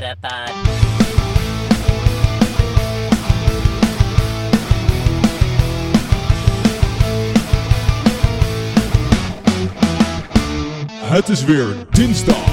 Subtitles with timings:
[0.00, 0.52] Metapod.
[11.00, 12.50] Het is weer dinsdag.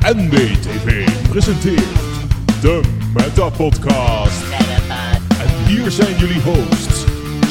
[0.00, 1.82] NBTV presenteert
[2.60, 2.80] de
[3.14, 4.42] Meta Podcast.
[5.40, 7.04] En hier zijn jullie hosts,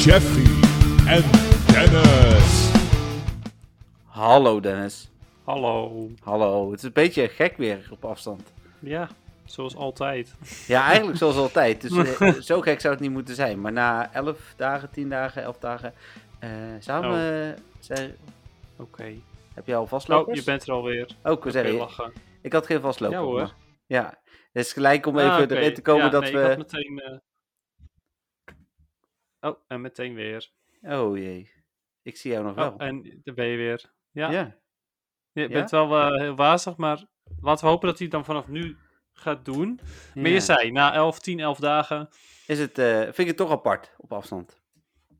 [0.04, 0.44] Jeffrey
[1.06, 1.22] en
[1.66, 2.70] Dennis.
[4.04, 5.10] Hallo Dennis.
[5.44, 6.08] Hallo.
[6.22, 6.70] Hallo.
[6.70, 8.51] Het is een beetje gek weer op afstand.
[8.82, 9.08] Ja,
[9.44, 10.34] zoals altijd.
[10.66, 11.80] Ja, eigenlijk zoals altijd.
[11.80, 13.60] Dus eh, zo gek zou het niet moeten zijn.
[13.60, 15.94] Maar na 11 dagen, 10 dagen, 11 dagen.
[16.40, 17.56] eh samen.
[17.80, 18.16] zijn,
[18.78, 19.14] Oké.
[19.54, 20.38] heb je al vastlopers?
[20.38, 21.06] Oh, je bent er alweer.
[21.22, 22.12] Oh, Kun je zeggen, lachen.
[22.42, 23.18] ik had geen vastloper.
[23.18, 23.40] Ja, hoor.
[23.40, 23.54] maar-
[23.86, 24.20] Ja.
[24.52, 26.38] Het is gelijk om Ah, even erin te komen Ja, dat nee, we.
[26.40, 26.98] Ik had meteen...
[27.00, 27.18] eh,
[29.40, 30.50] Oh, en meteen weer.
[30.82, 31.50] Oh jee.
[32.02, 32.70] Ik zie jou nog wel.
[32.72, 33.92] Oh, en daar ben je weer.
[34.10, 34.56] Ja, ja.
[35.32, 35.48] je Ja?
[35.48, 37.06] bent wel eh, heel wazig, maar
[37.40, 38.76] laten we hopen dat hij het dan vanaf nu
[39.12, 39.80] gaat doen.
[40.14, 40.30] Maar Ja.
[40.32, 42.08] je zei, na 11, 10, 11 dagen.
[42.46, 44.60] Is het, eh, vind ik het toch apart op afstand.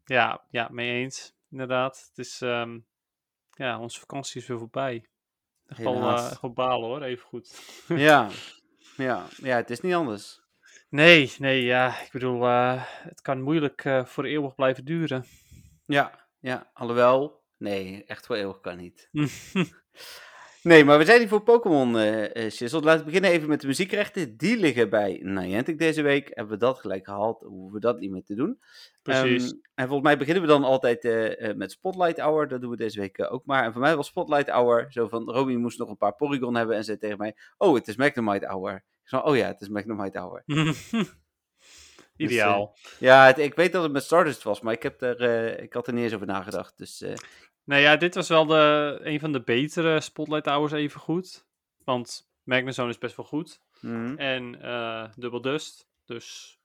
[0.05, 1.35] Ja, ja, mee eens.
[1.51, 2.05] Inderdaad.
[2.09, 2.41] Het is...
[2.41, 2.79] ehm,
[3.51, 5.07] ja, onze vakantie is weer voorbij.
[5.67, 7.63] Echt wel, echt wel balen hoor, even goed.
[7.89, 8.29] ja.
[8.97, 9.27] ja.
[9.37, 10.41] Ja, het is niet anders.
[10.89, 12.01] Nee, nee, ja.
[12.01, 15.25] Ik bedoel, eh, het kan moeilijk voor eeuwig blijven duren.
[15.87, 16.71] Ja, ja.
[16.73, 19.09] Alhoewel, nee, echt voor eeuwig kan niet.
[20.63, 22.81] Nee, maar we zijn hier voor Pokémon eh eh, Shizzle.
[22.81, 24.37] Laten we beginnen even met de muziekrechten.
[24.37, 26.31] Die liggen bij Niantic deze week.
[26.35, 28.61] Hebben we dat gelijk gehaald, hoeven we dat niet meer te doen.
[29.03, 29.45] Precies.
[29.45, 32.49] Ehm, en volgens mij beginnen we dan altijd eh, met Spotlight Hour.
[32.49, 33.65] Dat doen we deze week ook maar.
[33.65, 36.77] En voor mij was Spotlight Hour zo van, Robin moest nog een paar Porygon hebben
[36.77, 38.75] en zei tegen mij, oh, het is Magnemite Hour.
[38.75, 40.43] Ik zei, oh ja, het is Magnemite Hour.
[42.17, 42.77] Ideaal.
[42.99, 45.87] Ja, het- ik weet dat het met Stardust was, maar ik, heb er, ik had
[45.87, 46.79] er niet eens over nagedacht.
[46.79, 47.05] Dus
[47.65, 51.47] nou ja, dit was wel de, een van de betere Spotlight Hours even goed.
[51.85, 53.61] Want Magnezone is best wel goed.
[53.81, 54.17] mhm.
[54.19, 55.89] En eh Double Dust.
[56.05, 56.59] Dus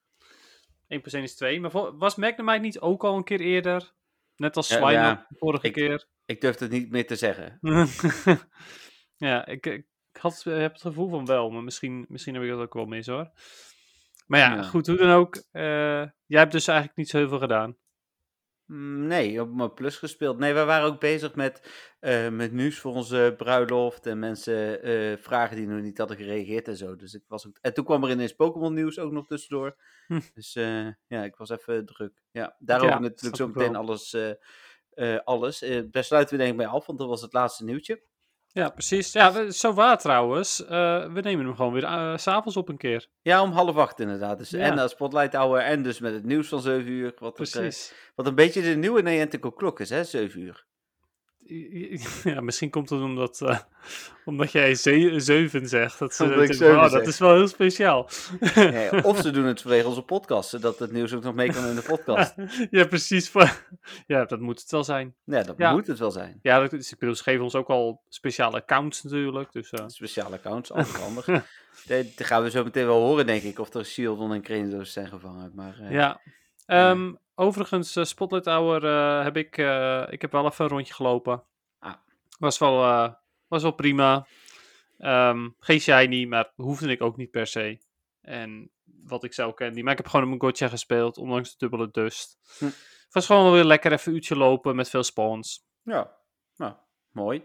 [0.87, 1.59] 1 plus 1 is 2.
[1.59, 3.91] Maar was Magnemite niet ook al een keer eerder?
[4.35, 5.27] Net als Slime ja.
[5.29, 6.05] vorige Ik- keer.
[6.25, 7.57] ik durf het niet meer te zeggen.
[9.17, 9.85] ja, ik, ik
[10.19, 11.49] had, ik heb het gevoel van wel.
[11.49, 13.29] Maar misschien, misschien heb ik dat ook wel mis hoor.
[14.27, 14.63] Maar ja, Ja.
[14.63, 15.35] goed, hoe dan ook.
[15.51, 15.63] eh,
[16.25, 17.77] jij hebt dus eigenlijk niet zo heel veel gedaan.
[18.67, 20.37] Mm, Nee, op mijn plus gespeeld.
[20.37, 21.61] Nee, we waren ook bezig met,
[21.99, 24.05] eh, met nieuws voor onze bruiloft.
[24.05, 26.95] En mensen eh, vragen die nog niet hadden gereageerd en zo.
[26.95, 27.57] Dus ik was ook...
[27.61, 29.75] En toen kwam er ineens Pokémon nieuws ook nog tussendoor.
[30.07, 30.19] Hm.
[30.33, 32.21] Dus eh, ja, ik was even druk.
[32.31, 34.17] Ja, daarover Ja, natuurlijk zo meteen alles.
[35.23, 35.59] alles.
[35.91, 38.03] Daar sluiten we denk ik bij af, want dat was het laatste nieuwtje.
[38.57, 39.11] Ja, precies.
[39.11, 40.65] Ja, zo waar trouwens.
[40.65, 43.07] Eh, we nemen hem gewoon weer eh, s s'avonds op een keer.
[43.21, 44.37] Ja, om half acht inderdaad.
[44.37, 44.59] Dus, Ja.
[44.59, 47.13] En naar Spotlight Hour en dus met het nieuws van 7 uur.
[47.19, 47.93] Wat, eh, Precies.
[48.15, 50.65] wat een beetje de nieuwe Niantic klok is, hè, 7 uur.
[52.23, 53.59] Ja, misschien komt het omdat, eh,
[54.25, 55.99] omdat jij ze- zeven zegt.
[55.99, 58.09] Dat, ze ik "Wauw, zeg." dat is wel heel speciaal.
[59.03, 61.75] Of ze doen het vanwege onze podcast, zodat het nieuws ook nog mee kan in
[61.75, 62.33] de podcast.
[62.71, 63.31] ja, precies.
[64.07, 65.15] Ja, dat moet het wel zijn.
[65.23, 65.71] Ja, dat Ja.
[65.71, 66.39] moet het wel zijn.
[66.41, 69.51] Ja, dat is, ik bedoel, ze geven ons ook al speciale accounts natuurlijk.
[69.51, 71.25] Dus, eh, Speciale accounts, altijd handig.
[71.87, 75.07] Dat gaan we zo meteen wel horen, denk ik, of er Shieldon en Kratos zijn
[75.07, 75.51] gevangen.
[75.55, 76.21] Maar, eh, ja.
[76.65, 80.93] Ehm, Overigens, eh, Spotlight Hour eh, heb ik, eh, ik heb wel even een rondje
[80.93, 81.43] gelopen.
[81.79, 81.93] Ah.
[82.39, 82.79] Was wel,
[83.47, 84.27] was wel prima.
[84.97, 87.79] Ehm, geen shiny, maar hoefde ik ook niet per se.
[88.21, 88.71] En
[89.03, 91.91] wat ik zou kennen, maar ik heb gewoon op mijn gotcha gespeeld, ondanks de dubbele
[91.91, 92.37] dust.
[92.57, 92.65] Hm.
[92.65, 95.67] Het was gewoon wel weer lekker even een uurtje lopen met veel spawns.
[95.81, 96.17] Ja,
[96.55, 96.73] nou,
[97.11, 97.43] mooi.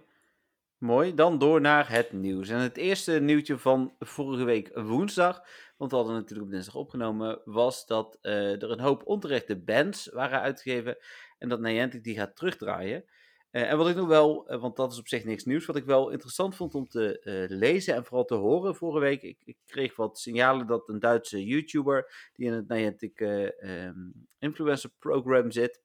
[0.79, 2.49] Mooi, dan door naar het nieuws.
[2.49, 5.43] En het eerste nieuwtje van vorige week woensdag,
[5.83, 10.07] want we hadden natuurlijk op dinsdag opgenomen, was dat eh, er een hoop onterechte bands
[10.07, 10.97] waren uitgegeven
[11.39, 13.05] en dat Niantic die gaat terugdraaien.
[13.51, 15.77] Eh, en wat ik nog wel, eh, want dat is op zich niks nieuws, wat
[15.77, 19.23] ik wel interessant vond om te lezen en vooral te horen vorige week.
[19.23, 24.11] Ik, ik kreeg wat signalen dat een Duitse YouTuber die in het Niantic eh, ehm,
[24.39, 25.81] Influencer Program zit,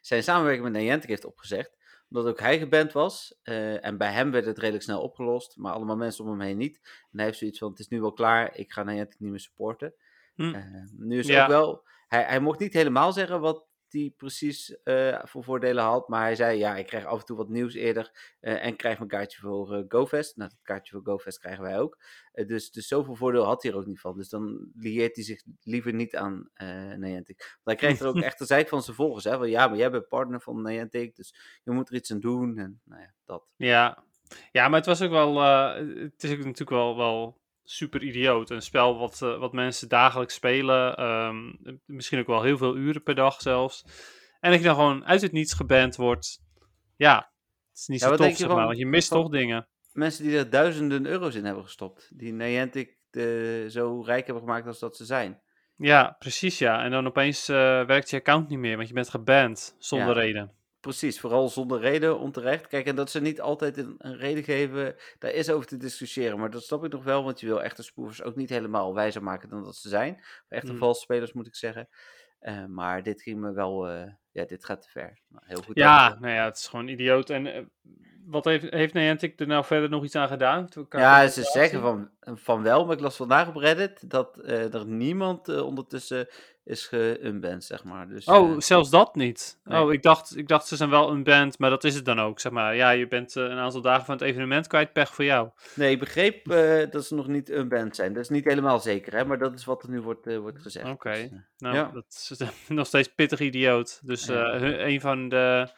[0.00, 1.76] zijn samenwerking met Niantic heeft opgezegd
[2.12, 3.38] omdat ook hij geband was.
[3.42, 5.56] eh, en bij hem werd het redelijk snel opgelost.
[5.56, 6.80] Maar allemaal mensen om hem heen niet.
[6.84, 8.56] En hij heeft zoiets van: het is nu wel klaar.
[8.56, 9.94] Ik ga Niantic niet meer supporten.
[10.34, 10.54] Hm.
[10.54, 10.64] Eh,
[10.96, 11.42] nu is Ja.
[11.42, 11.86] ook wel.
[12.08, 16.08] Hij, hij mocht niet helemaal zeggen wat hij precies eh, voor voordelen had.
[16.08, 18.36] Maar hij zei: ja, ik krijg af en toe wat nieuws eerder.
[18.40, 20.36] eh, en krijg mijn kaartje voor eh, GoFest.
[20.36, 21.98] Nou, dat kaartje voor GoFest krijgen wij ook.
[22.46, 24.16] Dus, dus zoveel voordeel had hij er ook niet van.
[24.16, 26.50] Dus dan lieert hij zich liever niet aan
[26.96, 27.38] Niantic.
[27.38, 29.24] Want hij krijgt er ook echt de zeik van zijn volgers.
[29.24, 29.36] Hè?
[29.36, 31.16] Van, ja, maar jij bent partner van Niantic.
[31.16, 31.34] Dus
[31.64, 32.58] je moet er iets aan doen.
[32.58, 33.44] En nou ja, dat.
[33.56, 34.04] Ja.
[34.52, 35.40] ja, maar het was ook wel.
[35.40, 38.50] het is ook natuurlijk wel, wel super idioot.
[38.50, 40.96] Een spel wat, eh, wat mensen dagelijks spelen.
[40.96, 41.52] ehm,
[41.84, 43.84] misschien ook wel heel veel uren per dag zelfs.
[44.40, 46.40] En dat je dan gewoon uit het niets geband wordt.
[46.96, 47.16] Ja,
[47.70, 48.66] het is niet Ja, zo tof, zeg maar.
[48.66, 49.68] Want je mist toch dingen.
[49.92, 52.10] mensen die er duizenden euro's in hebben gestopt.
[52.14, 55.40] Die Niantic de, zo rijk hebben gemaakt als dat ze zijn.
[55.76, 56.84] Ja, precies ja.
[56.84, 60.20] En dan opeens eh, werkt je account niet meer, want je bent geband zonder Ja.
[60.22, 60.52] reden.
[60.82, 62.66] Precies, vooral zonder reden, onterecht.
[62.66, 66.38] Kijk, en dat ze niet altijd een, een reden geven, daar is over te discussiëren.
[66.38, 69.22] Maar dat snap ik nog wel, want je wil echte spoofers ook niet helemaal wijzer
[69.22, 70.22] maken dan dat ze zijn.
[70.48, 70.78] Echte Mm.
[70.78, 71.88] valse spelers, moet ik zeggen.
[72.38, 75.18] Eh, maar dit ging me wel, eh, ja, dit gaat te ver.
[75.28, 75.76] Maar heel goed.
[75.76, 77.30] Ja, nou ja, het is gewoon idioot.
[77.30, 77.62] En eh,
[78.24, 80.68] wat heeft, heeft Niantic er nou verder nog iets aan gedaan?
[80.88, 85.48] Ja, ze zeggen van, van wel, maar ik las vandaag op Reddit dat er niemand
[85.48, 86.28] ondertussen
[86.64, 88.08] is geunband, zeg maar.
[88.08, 89.60] Dus, Oh, eh, zelfs dat niet.
[89.64, 89.80] Nee.
[89.82, 92.20] Oh, ik dacht, ik dacht ze zijn wel een band, maar dat is het dan
[92.20, 92.40] ook.
[92.40, 95.24] Zeg maar, ja, je bent eh, een aantal dagen van het evenement kwijt, pech voor
[95.24, 95.50] jou.
[95.74, 98.12] nee, ik begreep eh, dat ze nog niet unband zijn.
[98.12, 100.88] Dat is niet helemaal zeker, hè, maar dat is wat er nu wordt, wordt gezegd.
[100.90, 101.12] Oké.
[101.12, 101.90] Dus, Nou, Ja.
[101.94, 102.38] dat is
[102.68, 104.00] nog steeds pittig idioot.
[104.04, 104.54] Dus Ja.
[104.62, 105.68] een van de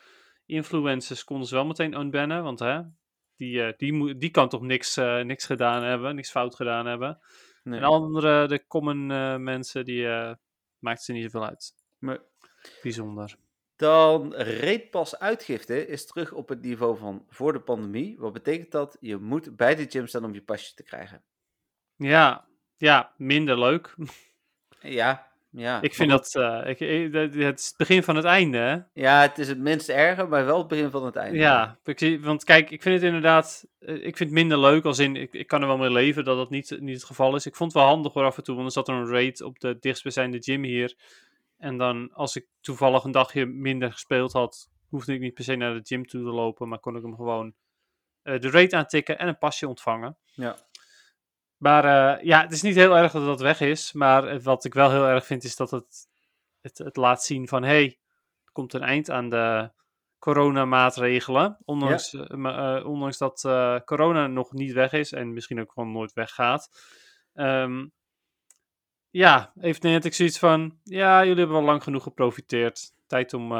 [0.46, 2.80] influencers konden ze wel meteen unbannen, want hè,
[3.36, 7.18] die, die, die kan toch niks, niks gedaan hebben, niks fout gedaan hebben.
[7.62, 7.78] nee.
[7.80, 9.06] En andere, de common
[9.42, 10.06] mensen, die
[10.84, 11.74] maakt ze niet zoveel uit.
[11.98, 12.18] Maar
[12.82, 13.36] Bijzonder.
[13.76, 18.18] Dan reetpas uitgifte is terug op het niveau van voor de pandemie.
[18.18, 18.96] Wat betekent dat?
[19.00, 21.24] Je moet bij de gym staan om je pasje te krijgen.
[21.96, 23.94] Ja, ja, minder leuk.
[24.80, 25.82] Ja, ja.
[25.82, 26.78] ik vind dat, eh, ik,
[27.32, 28.78] het is het begin van het einde, hè?
[29.02, 31.38] Ja, het is het minst erge, maar wel het begin van het einde.
[31.38, 34.84] Ja, ik zie- want kijk, ik vind het inderdaad, eh, ik vind het minder leuk
[34.84, 37.34] als in, ik, ik kan er wel mee leven dat dat niet, niet het geval
[37.34, 37.46] is.
[37.46, 39.40] Ik vond het wel handig hoor af en toe, want er zat er een raid
[39.42, 40.94] op de dichtstbijzijnde gym hier.
[41.58, 45.54] En dan, als ik toevallig een dagje minder gespeeld had, hoefde ik niet per se
[45.54, 47.54] naar de gym toe te lopen, maar kon ik hem gewoon
[48.22, 50.16] eh, de raid aantikken en een pasje ontvangen.
[50.34, 50.56] Ja.
[51.56, 54.74] Maar eh, ja, het is niet heel erg dat dat weg is, maar wat ik
[54.74, 56.08] wel heel erg vind is dat het,
[56.60, 57.84] het, het laat zien van, hey,
[58.44, 59.70] er komt een eind aan de
[60.18, 61.58] coronamaatregelen.
[61.64, 63.40] Ondanks, eh, eh, ondanks dat
[63.84, 66.70] corona nog niet weg is en misschien ook gewoon nooit weggaat.
[67.34, 67.86] Ehm,
[69.10, 72.92] ja, heeft Niantic zoiets van, ja, jullie hebben wel lang genoeg geprofiteerd.
[73.06, 73.52] Tijd om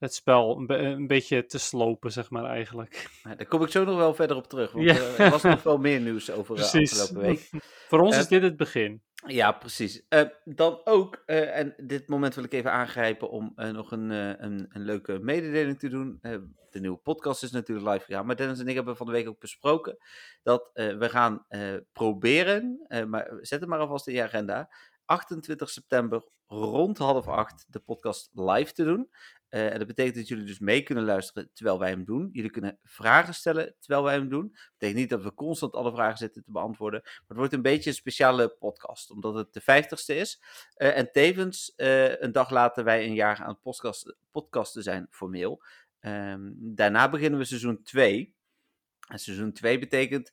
[0.00, 3.10] het spel een, be- een beetje te slopen, zeg maar eigenlijk.
[3.22, 4.72] Ja, Daar kom ik zo nog wel verder op terug.
[4.72, 4.94] Want Ja.
[4.94, 7.00] eh, er was nog wel meer nieuws over de Precies.
[7.00, 7.50] afgelopen week.
[7.88, 9.02] Voor ons Eh, is dit het begin.
[9.26, 10.02] Ja, precies.
[10.08, 14.10] Eh, dan ook, eh, en dit moment wil ik even aangrijpen om eh, nog een,
[14.10, 16.18] eh, een, een leuke mededeling te doen.
[16.20, 16.36] Eh,
[16.70, 19.28] de nieuwe podcast is natuurlijk live gegaan, maar Dennis en ik hebben van de week
[19.28, 19.96] ook besproken
[20.42, 24.68] dat eh, we gaan eh, proberen, eh, maar zet het maar alvast in je agenda,
[25.04, 29.10] 28 september rond half acht de podcast live te doen.
[29.50, 32.28] Eh, en dat betekent dat jullie dus mee kunnen luisteren terwijl wij hem doen.
[32.32, 34.48] Jullie kunnen vragen stellen terwijl wij hem doen.
[34.52, 37.00] Dat betekent niet dat we constant alle vragen zitten te beantwoorden.
[37.02, 40.42] Maar het wordt een beetje een speciale podcast, omdat het de vijftigste is.
[40.74, 45.06] Eh, en tevens eh, een dag later wij een jaar aan het podcast, podcasten zijn
[45.10, 45.62] formeel.
[46.00, 48.34] Ehm, daarna beginnen we seizoen 2.
[49.08, 50.32] En seizoen 2 betekent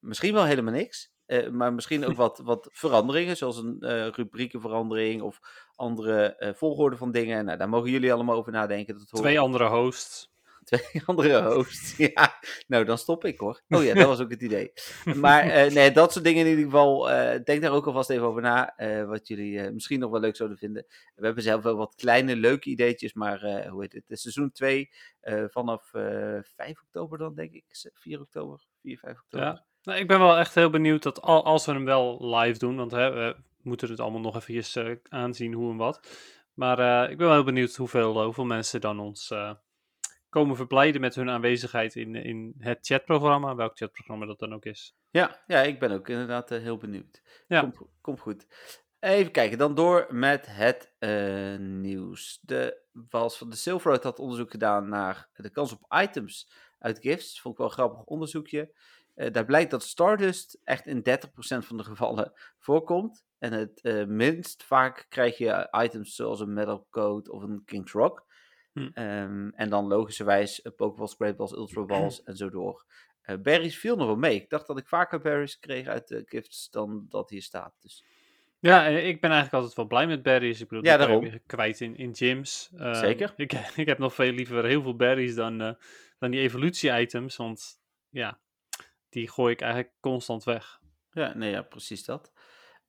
[0.00, 1.12] misschien wel helemaal niks.
[1.30, 5.40] Eh, maar misschien ook wat, wat veranderingen, zoals een eh rubriekenverandering of
[5.74, 7.44] andere eh, volgorde van dingen.
[7.44, 8.98] Nou, daar mogen jullie allemaal over nadenken.
[8.98, 10.28] Dat hoort- Twee andere hosts.
[10.64, 11.96] Twee andere hosts.
[12.14, 13.62] Ja, nou dan stop ik hoor.
[13.68, 14.72] Oh ja, dat was ook het idee.
[15.24, 17.04] Maar nee, dat soort dingen in ieder geval.
[17.44, 18.74] denk daar ook alvast even over na.
[19.06, 20.86] wat jullie misschien nog wel leuk zouden vinden.
[21.14, 23.12] We hebben zelf wel wat kleine leuke ideetjes.
[23.14, 24.02] Maar hoe heet het?
[24.02, 24.90] Het is seizoen 2
[25.20, 27.64] eh, vanaf eh 5 oktober dan denk ik.
[27.94, 28.64] 4 oktober.
[28.82, 29.46] 4, 5 oktober.
[29.46, 29.64] Ja.
[29.90, 32.76] Nou, ik ben wel echt heel benieuwd dat al, als we hem wel live doen,
[32.76, 36.00] want hè, we moeten het allemaal nog even eh, aanzien hoe en wat.
[36.54, 39.34] Maar eh, ik ben wel heel benieuwd hoeveel, eh, hoeveel mensen dan ons
[40.28, 44.96] komen verblijden met hun aanwezigheid in, in het chatprogramma, welk chatprogramma dat dan ook is.
[45.10, 47.22] Ja, ja, ik ben ook inderdaad heel benieuwd.
[47.48, 47.60] Ja.
[47.60, 48.46] Komt, go- komt goed.
[49.00, 50.94] Even kijken, dan door met het
[51.58, 52.38] nieuws.
[52.42, 57.40] De, was van de Silverroad had onderzoek gedaan naar de kans op items uit gifts.
[57.40, 58.72] Vond ik wel een grappig onderzoekje.
[59.20, 63.24] Eh, daar blijkt dat Stardust echt in 30% van de gevallen voorkomt.
[63.38, 67.92] En het eh, minst vaak krijg je items zoals een Metal Coat of een King's
[67.92, 68.26] Rock.
[68.72, 68.88] Hm.
[68.94, 72.84] Ehm, en dan logischerwijs uh, Pokeballs, Great Balls, Ultra Balls en zo door.
[73.22, 74.34] Eh, berries viel nog wel mee.
[74.34, 77.74] Ik dacht dat ik vaker berries kreeg uit de gifts dan dat hier staat.
[77.80, 78.04] Dus
[78.58, 80.60] Ja, ik ben eigenlijk altijd wel blij met berries.
[80.60, 81.40] Ik bedoel, Ja, daarom.
[81.46, 82.70] kwijt in, in gyms.
[82.76, 83.32] Ehm, Zeker.
[83.36, 85.72] Ik, ik heb nog veel liever heel veel berries dan, eh,
[86.18, 88.38] dan die evolutie-items, want ja,
[89.10, 90.80] die gooi ik eigenlijk constant weg.
[91.10, 92.32] ja, nee, ja, precies dat.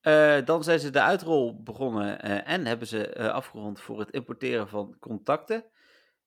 [0.01, 4.11] Eh, dan zijn ze de uitrol begonnen eh, en hebben ze eh, afgerond voor het
[4.11, 5.65] importeren van contacten.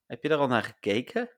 [0.07, 1.31] Heb je daar al naar gekeken?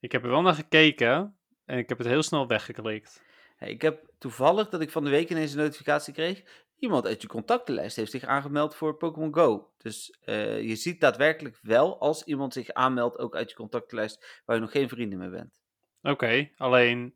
[0.00, 3.22] Ik heb er wel naar gekeken en ik heb het heel snel weggeklikt.
[3.56, 6.42] Hey, ik heb toevallig dat ik van de week ineens een notificatie kreeg.
[6.76, 9.72] Iemand uit je contactenlijst heeft zich aangemeld voor Pokémon Go.
[9.78, 10.18] Dus
[10.60, 14.70] je ziet daadwerkelijk wel als iemand zich aanmeldt, ook uit je contactenlijst, waar je nog
[14.70, 15.60] geen vrienden mee bent.
[16.02, 17.14] Oké, alleen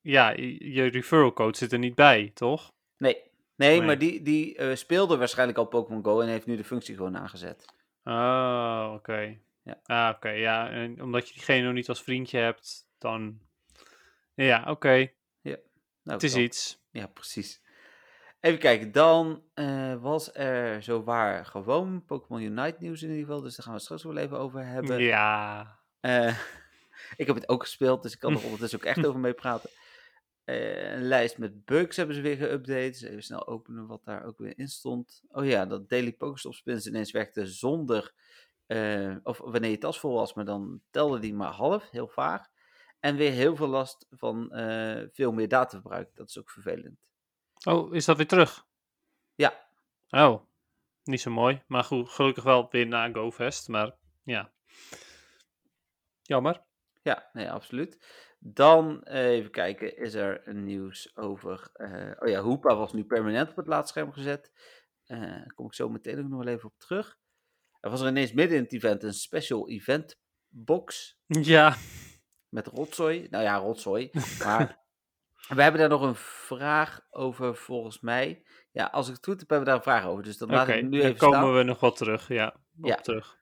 [0.00, 2.72] ja, je referral code zit er niet bij, toch?
[2.96, 3.14] Nee,
[3.56, 3.82] nee, Nee.
[3.86, 7.16] maar die, die eh, speelde waarschijnlijk al Pokémon Go en heeft nu de functie gewoon
[7.16, 7.64] aangezet.
[8.04, 9.38] Oh, oké.
[9.62, 9.80] Ja.
[9.84, 10.70] Ah, oké, ja.
[10.70, 13.40] En omdat je diegene nog niet als vriendje hebt, dan...
[14.34, 15.10] Ja, oké.
[16.02, 16.82] Nou, Het is iets.
[16.90, 17.62] Ja, precies.
[18.40, 23.56] Even kijken, dan eh, was er zowaar gewoon Pokémon Unite nieuws in ieder geval, dus
[23.56, 25.02] daar gaan we het straks wel even over hebben.
[25.02, 25.78] Ja.
[26.00, 26.38] Eh,
[27.16, 29.70] ik heb het ook gespeeld, dus ik kan er ondertussen ook echt over mee praten.
[30.50, 33.08] Eh, een lijst met bugs hebben ze weer geüpdate.
[33.08, 35.22] Even snel openen wat daar ook weer in stond.
[35.28, 38.12] Oh ja, dat Daily Pokestop Spins ineens werkte zonder...
[38.66, 42.48] eh, of wanneer je tas vol was, maar dan telde die maar half, heel vaag.
[43.00, 46.10] En weer heel veel last van eh, veel meer dataverbruik.
[46.14, 46.98] Dat is ook vervelend.
[47.64, 48.66] Oh, is dat weer terug?
[49.34, 49.66] Ja.
[50.08, 50.42] Oh,
[51.04, 51.62] niet zo mooi.
[51.66, 53.68] Maar goed, gelukkig wel weer na GoFest.
[53.68, 54.52] Maar ja.
[56.22, 56.62] Jammer.
[57.02, 57.98] Ja, nee, absoluut.
[58.42, 61.68] Dan eh, even kijken, is er nieuws over.
[61.72, 64.52] eh, oh ja, Hoepa was nu permanent op het laadscherm gezet.
[65.04, 67.18] Eh, daar kom ik zo meteen ook nog wel even op terug.
[67.80, 71.76] Er was er ineens midden in het event een special event box Ja.
[72.48, 73.26] met rotzooi.
[73.30, 74.10] Nou ja, rotzooi.
[74.44, 74.78] Maar
[75.56, 78.42] we hebben daar nog een vraag over, volgens mij.
[78.72, 80.22] Ja, als ik het goed heb, hebben we daar een vraag over.
[80.22, 81.54] Dus dan laat ik hem nu dan even komen staan.
[81.54, 82.28] we nog wel terug.
[82.28, 82.46] Ja,
[82.80, 82.94] op Ja.
[82.96, 83.38] terug.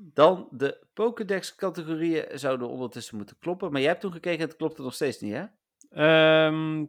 [0.00, 3.72] Dan de Pokédex-categorieën zouden ondertussen moeten kloppen.
[3.72, 5.44] Maar jij hebt toen gekeken en het klopte nog steeds niet, hè?
[5.90, 6.86] Ehm,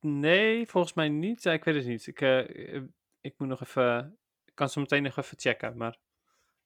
[0.00, 1.42] nee, volgens mij niet.
[1.42, 2.06] Ja, ik weet het niet.
[2.06, 2.82] Ik, eh,
[3.20, 4.18] ik moet nog even...
[4.44, 5.98] Ik kan zo meteen nog even checken, maar...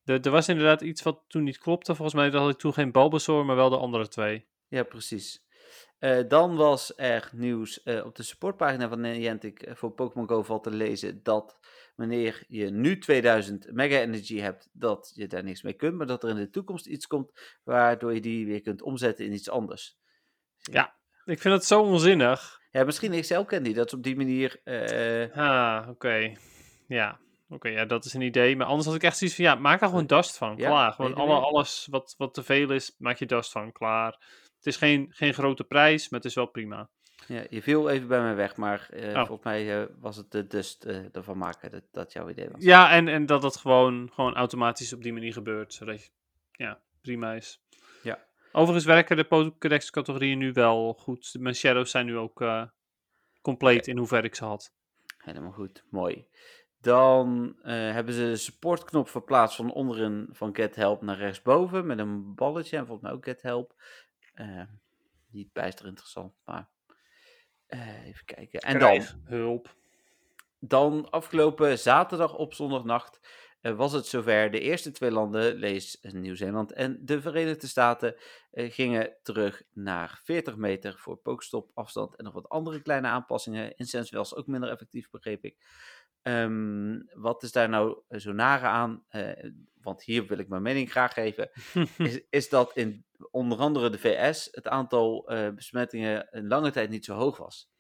[0.05, 1.95] Er, er was inderdaad iets wat toen niet klopte.
[1.95, 4.47] Volgens mij had ik toen geen Bulbasaur, maar wel de andere twee.
[4.69, 5.45] Ja, precies.
[5.99, 10.63] Eh, dan was er nieuws eh, op de supportpagina van Niantic voor Pokémon Go valt
[10.63, 11.59] te lezen dat
[12.01, 16.23] wanneer je nu 2000 Mega Energy hebt, dat je daar niks mee kunt, maar dat
[16.23, 19.99] er in de toekomst iets komt waardoor je die weer kunt omzetten in iets anders.
[20.57, 20.95] Ja.
[21.25, 22.61] Ik vind het zo onzinnig.
[22.71, 24.61] Ja, misschien XL Candy, dat is op die manier...
[24.65, 26.37] eh, Ah, oké.
[26.87, 27.21] Ja.
[27.49, 28.57] Oké, ja, dat is een idee.
[28.57, 30.57] Maar anders had ik echt zoiets van, ja, maak daar gewoon dust van.
[30.57, 30.93] Ja, klaar.
[30.93, 33.73] Gewoon alle, alles wat, wat te veel is, maak je dust van.
[33.73, 34.13] Klaar.
[34.57, 36.89] Het is geen, geen grote prijs, maar het is wel prima.
[37.27, 39.15] Ja, je viel even bij mij weg, maar Oh.
[39.15, 42.63] volgens mij eh, was het de dust eh, ervan maken dat dat jouw idee was.
[42.63, 45.75] Ja, en, en dat het gewoon, gewoon automatisch op die manier gebeurt.
[45.75, 46.11] Zodat je,
[46.53, 47.61] ja, prima is.
[48.03, 48.19] Ja.
[48.53, 51.37] Overigens werken de Pokédex-categorieën nu wel goed.
[51.39, 52.45] Mijn shadows zijn nu ook
[53.43, 54.73] compleet in hoever ik ze had.
[55.19, 56.27] Helemaal goed, mooi.
[56.81, 62.35] Dan hebben ze de supportknop verplaatst van onderin van Get Help naar rechtsboven met een
[62.35, 63.75] balletje en volgens mij ook Get Help.
[65.31, 66.69] Niet bijster interessant, maar
[67.71, 68.61] eh, even kijken.
[68.61, 69.77] En dan, hulp.
[70.59, 73.21] dan afgelopen zaterdag op zondagnacht
[73.61, 74.51] eh, was het zover.
[74.51, 78.17] De eerste twee landen, lees Nieuw-Zeeland en de Verenigde Staten,
[78.51, 83.77] eh, gingen terug naar 40 meter voor pokestop afstand en nog wat andere kleine aanpassingen.
[83.77, 85.57] Incense was ook minder effectief, begreep ik.
[86.23, 89.05] Ehm, wat is daar nou zo nare aan?
[89.09, 89.51] Eh,
[89.81, 91.51] want hier wil ik mijn mening graag geven.
[91.97, 96.91] Is, is dat in onder andere de VS het aantal eh, besmettingen een lange tijd
[96.91, 97.71] niet zo hoog was.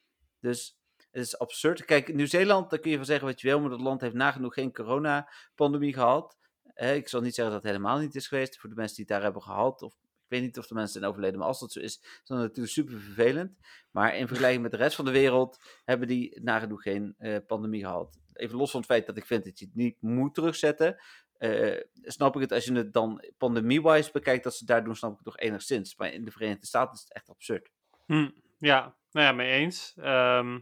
[0.40, 0.78] Dus
[1.10, 1.84] het is absurd.
[1.84, 4.54] Kijk, Nieuw-Zeeland, daar kun je van zeggen wat je wil, maar dat land heeft nagenoeg
[4.54, 6.38] geen coronapandemie gehad.
[6.74, 9.04] Eh, ik zal niet zeggen dat het helemaal niet is geweest voor de mensen die
[9.04, 9.82] het daar hebben gehad.
[9.82, 12.20] Of ik weet niet of de mensen zijn overleden, maar als dat zo is, is
[12.24, 13.58] dat natuurlijk super vervelend.
[13.90, 17.84] Maar in vergelijking met de rest van de wereld hebben die nagenoeg geen eh, pandemie
[17.84, 18.18] gehad.
[18.40, 20.96] Even los van het feit dat ik vind dat je het niet moet terugzetten.
[21.38, 25.10] eh, snap ik het als je het dan pandemie-wise bekijkt dat ze daar doen, snap
[25.10, 25.96] ik het toch enigszins.
[25.96, 27.70] Maar in de Verenigde Staten is het echt absurd.
[28.06, 28.28] Hm,
[28.58, 29.94] ja, nou ja, mee eens.
[29.96, 30.58] Ehm,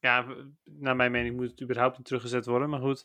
[0.00, 0.26] ja,
[0.64, 3.04] naar mijn mening moet het überhaupt niet teruggezet worden, maar goed.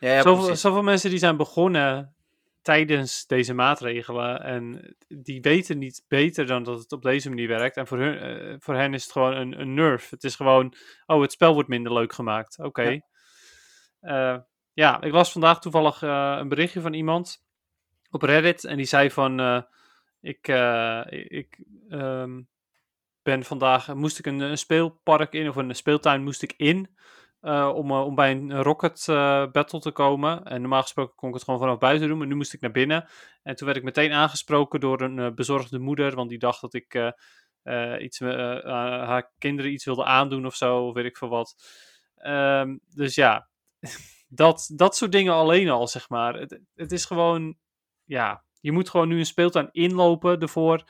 [0.00, 2.14] Ja, ja zoveel, zoveel mensen die zijn begonnen
[2.62, 7.76] tijdens deze maatregelen en die weten niet beter dan dat het op deze manier werkt.
[7.76, 10.10] En voor, hun, eh, voor hen is het gewoon een, een nerf.
[10.10, 10.74] Het is gewoon,
[11.06, 12.58] oh, het spel wordt minder leuk gemaakt.
[12.58, 12.82] Oké.
[12.82, 13.00] Ja.
[14.72, 17.44] Ja, ik las vandaag toevallig eh, een berichtje van iemand
[18.10, 19.62] op Reddit en die zei van, eh,
[20.20, 22.42] ik, eh, ik ehm,
[23.22, 26.96] ben vandaag, moest ik een, een speelpark in of een speeltuin moest ik in
[27.44, 30.44] eh, om, eh, om bij een rocket eh, battle te komen.
[30.44, 32.70] En normaal gesproken kon ik het gewoon vanaf buiten doen, maar nu moest ik naar
[32.70, 33.08] binnen.
[33.42, 36.74] En toen werd ik meteen aangesproken door een eh, bezorgde moeder, want die dacht dat
[36.74, 37.10] ik eh,
[37.62, 38.28] eh, iets, eh,
[39.06, 41.54] haar kinderen iets wilde aandoen of zo, of weet ik veel wat.
[42.16, 43.48] Ehm, dus ja,
[44.28, 46.34] dat, dat soort dingen alleen al, zeg maar.
[46.34, 47.56] Het, het is gewoon,
[48.04, 50.84] ja, je moet gewoon nu een speeltuin inlopen ervoor,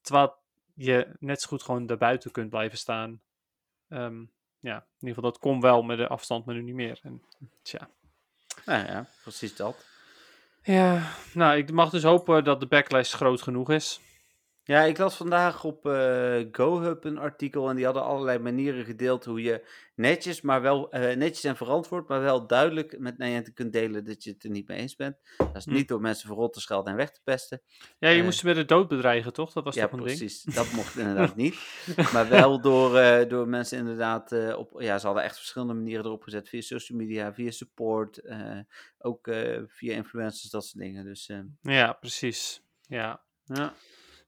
[0.00, 0.36] terwijl
[0.74, 3.20] je net zo goed gewoon daarbuiten kunt blijven staan.
[3.88, 4.24] Ehm,
[4.60, 7.00] ja, in ieder geval, dat kon wel met de afstand, maar nu niet meer.
[7.02, 7.22] En,
[7.62, 7.90] tja.
[8.64, 9.86] Nou ja, precies dat.
[10.62, 14.00] Ja, nou, ik mag dus hopen dat de backlash groot genoeg is.
[14.68, 19.24] Ja, ik las vandaag op eh, GoHub een artikel en die hadden allerlei manieren gedeeld
[19.24, 23.72] hoe je netjes, maar wel eh, netjes en verantwoord, maar wel duidelijk met Niantic kunt
[23.72, 25.16] delen dat je het er niet mee eens bent.
[25.38, 25.72] Dat is Hm.
[25.72, 27.62] niet door mensen verrot te schelden en weg te pesten.
[27.98, 29.52] Ja, je Eh, moest ze met de dood bedreigen, toch?
[29.52, 30.18] Dat was ja, toch een ding?
[30.18, 30.42] precies.
[30.42, 31.56] Dat mocht inderdaad niet.
[32.12, 32.92] Maar wel door,
[33.28, 34.80] door mensen inderdaad op.
[34.80, 36.48] Ja, ze hadden echt verschillende manieren erop gezet.
[36.48, 38.20] Via social media, via support.
[38.98, 39.28] ook
[39.66, 41.04] via influencers, dat soort dingen.
[41.04, 42.62] Dus eh, Ja, precies.
[42.82, 43.22] Ja.
[43.44, 43.72] ja.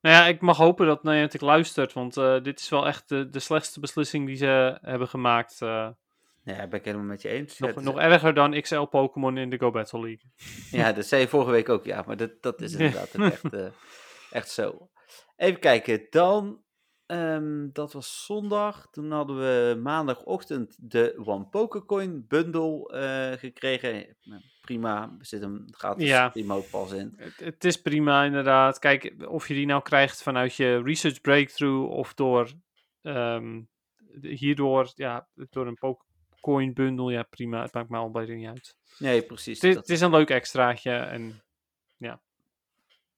[0.00, 3.28] Nou ja, ik mag hopen dat Niantic luistert, want eh, dit is wel echt de,
[3.28, 5.62] de slechtste beslissing die ze hebben gemaakt.
[5.62, 5.88] eh,
[6.44, 7.58] ja, ben ik helemaal met je eens.
[7.58, 10.30] Ja, nog, is- nog erger dan XL Pokémon in de Go Battle League.
[10.80, 12.02] ja, dat zei je vorige week ook, ja.
[12.06, 13.66] Maar dat, dat is inderdaad echt, eh,
[14.38, 14.88] echt zo.
[15.36, 16.62] Even kijken, dan.
[17.10, 18.88] Ehm, dat was zondag.
[18.90, 24.16] Toen hadden we maandagochtend de One Pokercoin bundle eh, gekregen.
[24.60, 26.30] Prima, er zit een gratis Ja.
[26.34, 27.14] remote pas in.
[27.16, 28.78] Het, het is prima, inderdaad.
[28.78, 32.50] Kijk, of je die nou krijgt vanuit je research breakthrough of door
[33.02, 33.62] ehm,
[34.20, 37.62] hierdoor, ja, door een Pokécoin bundle, ja, prima.
[37.62, 38.76] Het maakt me al bijna niet uit.
[38.98, 39.60] Nee, precies.
[39.60, 41.42] Het is, dat- het is een leuk extraatje en
[41.96, 42.20] ja.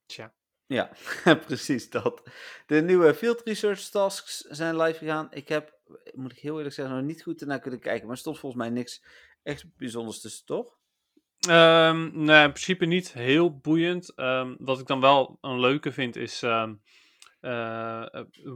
[0.05, 0.33] Tja.
[0.67, 0.91] Ja,
[1.45, 2.23] precies dat.
[2.65, 5.27] De nieuwe Field Research Tasks zijn live gegaan.
[5.31, 5.79] Ik heb,
[6.13, 8.03] moet ik heel eerlijk zeggen, nog niet goed ernaar kunnen kijken.
[8.03, 9.03] Maar er stond volgens mij niks
[9.43, 10.77] echt bijzonders tussen, toch?
[11.47, 14.15] Ehm, nee, in principe niet heel boeiend.
[14.15, 16.73] Ehm, wat ik dan wel een leuke vind is ehm,
[17.39, 18.05] eh,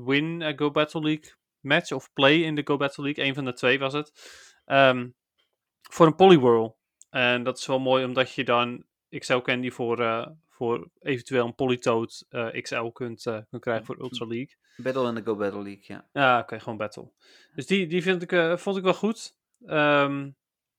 [0.05, 3.25] win a Go Battle League match of play in de Go Battle League.
[3.25, 4.11] Een van de twee was het.
[5.89, 6.77] Voor een Poliwhirl.
[7.09, 11.55] En dat is wel mooi omdat je dan XL Candy voor, eh, voor eventueel een
[11.55, 14.55] Politoad eh, XL kunt, eh, kunt krijgen voor Ultra League.
[14.77, 16.09] Battle in de Go Battle League, ja.
[16.13, 17.11] Ja, oké, gewoon battle.
[17.55, 19.35] Dus die, die vind ik, eh, vond ik wel goed.
[19.65, 20.29] Ehm,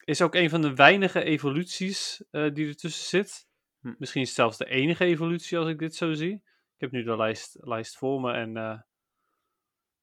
[0.05, 3.49] is ook een van de weinige evoluties die ertussen zit.
[3.81, 3.95] Hm.
[3.99, 6.35] Misschien zelfs de enige evolutie als ik dit zo zie.
[6.75, 8.87] Ik heb nu de lijst, lijst voor me en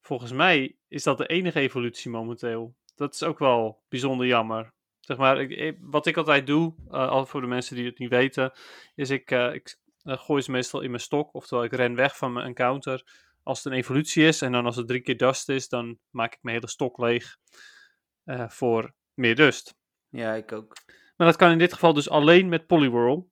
[0.02, 2.76] volgens mij is dat de enige evolutie momenteel.
[2.96, 4.74] Dat is ook wel bijzonder jammer.
[5.06, 8.10] Zeg maar, ik, wat ik altijd doe, eh, al voor de mensen die het niet
[8.10, 8.52] weten,
[8.96, 11.34] is ik, eh, ik eh, gooi ze meestal in mijn stok.
[11.34, 13.04] Oftewel, ik ren weg van mijn encounter
[13.44, 14.42] als het een evolutie is.
[14.42, 17.38] En dan als het drie keer dust is, dan maak ik mijn hele stok leeg
[18.48, 19.76] voor meer dust.
[20.10, 20.76] Ja, ik ook.
[21.16, 23.30] Maar dat kan in dit geval dus alleen met Poliwhirl.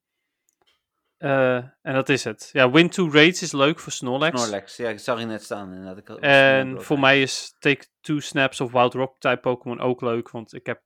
[1.18, 2.48] En dat is het.
[2.52, 4.40] Ja, Win 2 Raids is leuk voor Snorlax.
[4.40, 5.98] Snorlax, ja, ik zag je net staan inderdaad.
[5.98, 10.30] Ik En voor mij is Take Two Snaps of Wild Rock type Pokémon ook leuk.
[10.30, 10.82] Want ik heb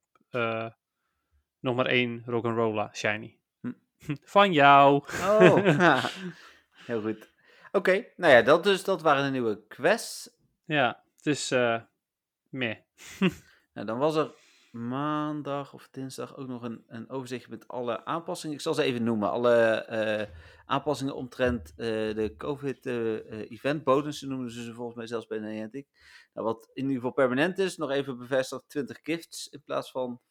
[1.59, 3.37] nog maar één Rock'n'Rolla Shiny.
[3.59, 3.71] Hm.
[4.35, 5.03] Van jou.
[5.21, 6.09] Oh, ja.
[6.89, 7.31] heel goed.
[7.71, 10.29] Oké, nou ja, dat dus, dat waren de nieuwe quests.
[10.65, 11.81] Ja, het is eh
[12.49, 12.75] meh.
[13.73, 14.31] Nou, dan was er
[14.71, 18.55] maandag of dinsdag ook nog een, een overzicht met alle aanpassingen.
[18.55, 19.29] Ik zal ze even noemen.
[19.29, 20.27] Alle eh,
[20.65, 21.75] aanpassingen omtrent eh,
[22.15, 25.87] de COVID-event bonussen noemen ze ze volgens mij zelfs bij Niantic.
[26.33, 30.21] Nou, wat in ieder geval permanent is, nog even bevestigd, 20 gifts in plaats van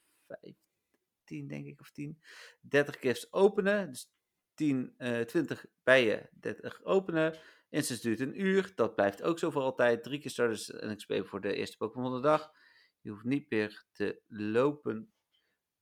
[1.29, 2.19] 15 denk ik of 10.
[2.61, 4.13] 30 gifts openen, dus
[4.55, 7.39] 10, eh 20 bijen, 30 openen.
[7.71, 10.03] Instance duurt een uur, dat blijft ook zo voor altijd.
[10.03, 12.53] Drie keer starters en XP voor de eerste Pokémon van de dag.
[13.01, 15.13] Je hoeft niet meer te lopen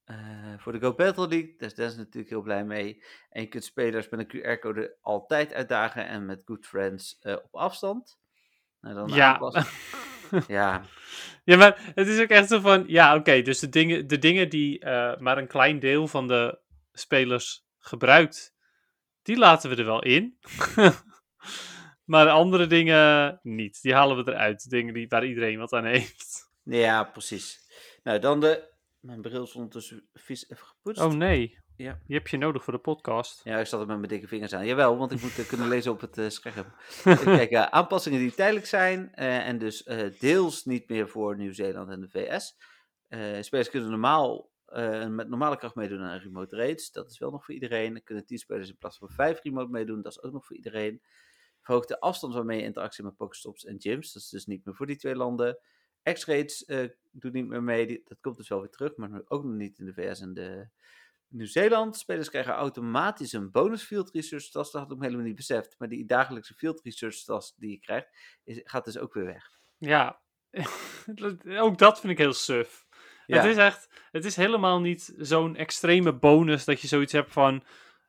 [0.05, 1.55] eh, voor de Go Battle League.
[1.57, 3.05] Daar is natuurlijk heel blij mee.
[3.31, 7.55] En je kunt spelers met een QR-code altijd uitdagen en met Good Friends eh, op
[7.55, 8.19] afstand.
[8.81, 9.39] Nou, dan Ja.
[10.49, 10.83] ja,
[11.47, 14.49] Ja, maar het is ook echt zo van, ja, oké, dus de dingen, de dingen
[14.49, 16.59] die eh, maar een klein deel van de
[16.93, 18.55] spelers gebruikt,
[19.23, 20.39] die laten we er wel in.
[22.05, 23.83] maar de andere dingen niet.
[23.83, 24.71] Die halen we eruit.
[24.71, 26.51] Dingen die, waar iedereen wat aan heeft.
[26.63, 27.59] ja, precies.
[28.03, 28.75] Nou, dan de...
[29.01, 31.03] Mijn bril is ondertussen vies even gepoetst.
[31.03, 31.99] Oh nee, Ja.
[32.07, 33.41] die heb je nodig voor de podcast.
[33.45, 34.67] Ja, ik zat er met mijn dikke vingers aan.
[34.67, 36.67] Jawel, want ik moet eh, kunnen lezen op het eh, scherm.
[37.25, 42.09] Kijken, eh, aanpassingen die tijdelijk zijn en dus deels niet meer voor Nieuw-Zeeland en de
[42.09, 42.57] VS.
[43.47, 44.51] Spelers kunnen normaal
[45.09, 46.93] met normale kracht meedoen aan remote raids.
[46.93, 47.93] Dat is wel nog voor iedereen.
[47.93, 50.03] Dan kunnen 10 spelers in plaats van 5 remote meedoen.
[50.03, 51.03] Dat is ook nog voor iedereen.
[51.61, 54.13] Verhoogt de afstand waarmee je interactie met Pokestops en gyms.
[54.13, 55.59] Dat is dus niet meer voor die twee landen.
[56.03, 56.65] X-raids
[57.11, 57.87] doet niet meer mee.
[57.87, 60.35] Die- dat komt dus wel weer terug, maar ook nog niet in de VS en
[60.35, 60.69] de
[61.29, 61.97] Nieuw-Zeeland.
[61.97, 64.73] Spelers krijgen automatisch een bonus field research task.
[64.73, 65.75] Dat had ik helemaal niet beseft.
[65.79, 68.09] Maar die dagelijkse field research task die je krijgt,
[68.45, 69.51] is, gaat dus ook weer weg.
[69.79, 70.21] Ja,
[71.67, 72.87] ook dat vind ik heel suf.
[73.27, 77.33] Ja, Het is echt, het is helemaal niet zo'n extreme bonus dat je zoiets hebt
[77.33, 77.65] van,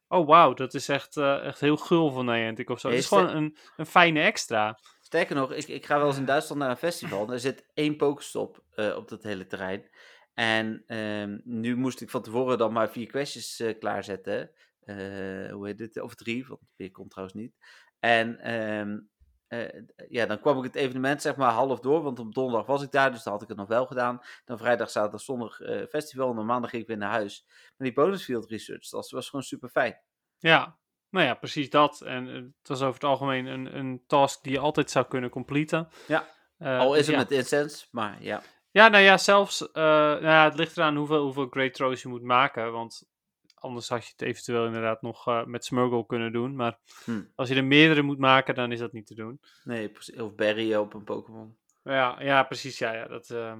[0.07, 2.89] oh wauw, dat is echt, eh, echt heel gul van Niantic of zo.
[2.89, 4.79] Het is gewoon een, een fijne extra.
[5.01, 7.27] Sterker nog, ik, ik ga wel eens in Duitsland naar een festival.
[7.27, 9.89] en Er zit één Pokestop eh, op dat hele terrein.
[10.37, 14.51] En ehm, nu moest ik van tevoren dan maar vier questjes eh, klaarzetten.
[14.79, 16.01] Eh, hoe heet het?
[16.01, 17.55] Of drie, want weer komt trouwens niet.
[17.99, 18.99] En ehm,
[19.47, 22.83] eh, ja, dan kwam ik het evenement zeg maar half door, want op donderdag was
[22.83, 24.21] ik daar, dus dan had ik het nog wel gedaan.
[24.45, 27.43] Dan vrijdag, zaterdag, zondag festival en dan maandag ging ik weer naar huis.
[27.47, 30.01] Maar die bonus field research, dat was gewoon super fijn.
[30.37, 30.77] Ja,
[31.09, 32.01] nou ja, precies dat.
[32.01, 35.89] En het was over het algemeen een, een task die je altijd zou kunnen completen.
[36.07, 36.27] Ja,
[36.59, 37.21] Al is het ja.
[37.21, 38.41] met incense, maar ja.
[38.77, 42.07] Ja, nou ja, zelfs, eh, nou ja, het ligt eraan hoeveel, hoeveel Great Throws je
[42.07, 43.07] moet maken, want
[43.55, 46.55] anders had je het eventueel inderdaad nog eh, met Smurgle kunnen doen.
[46.55, 47.21] Maar Hm.
[47.35, 49.39] als je er meerdere moet maken, dan is dat niet te doen.
[49.63, 51.57] Nee, of berryen op een Pokémon.
[51.83, 52.77] Ja, ja precies.
[52.77, 53.59] Ja, ja, dat, ehm,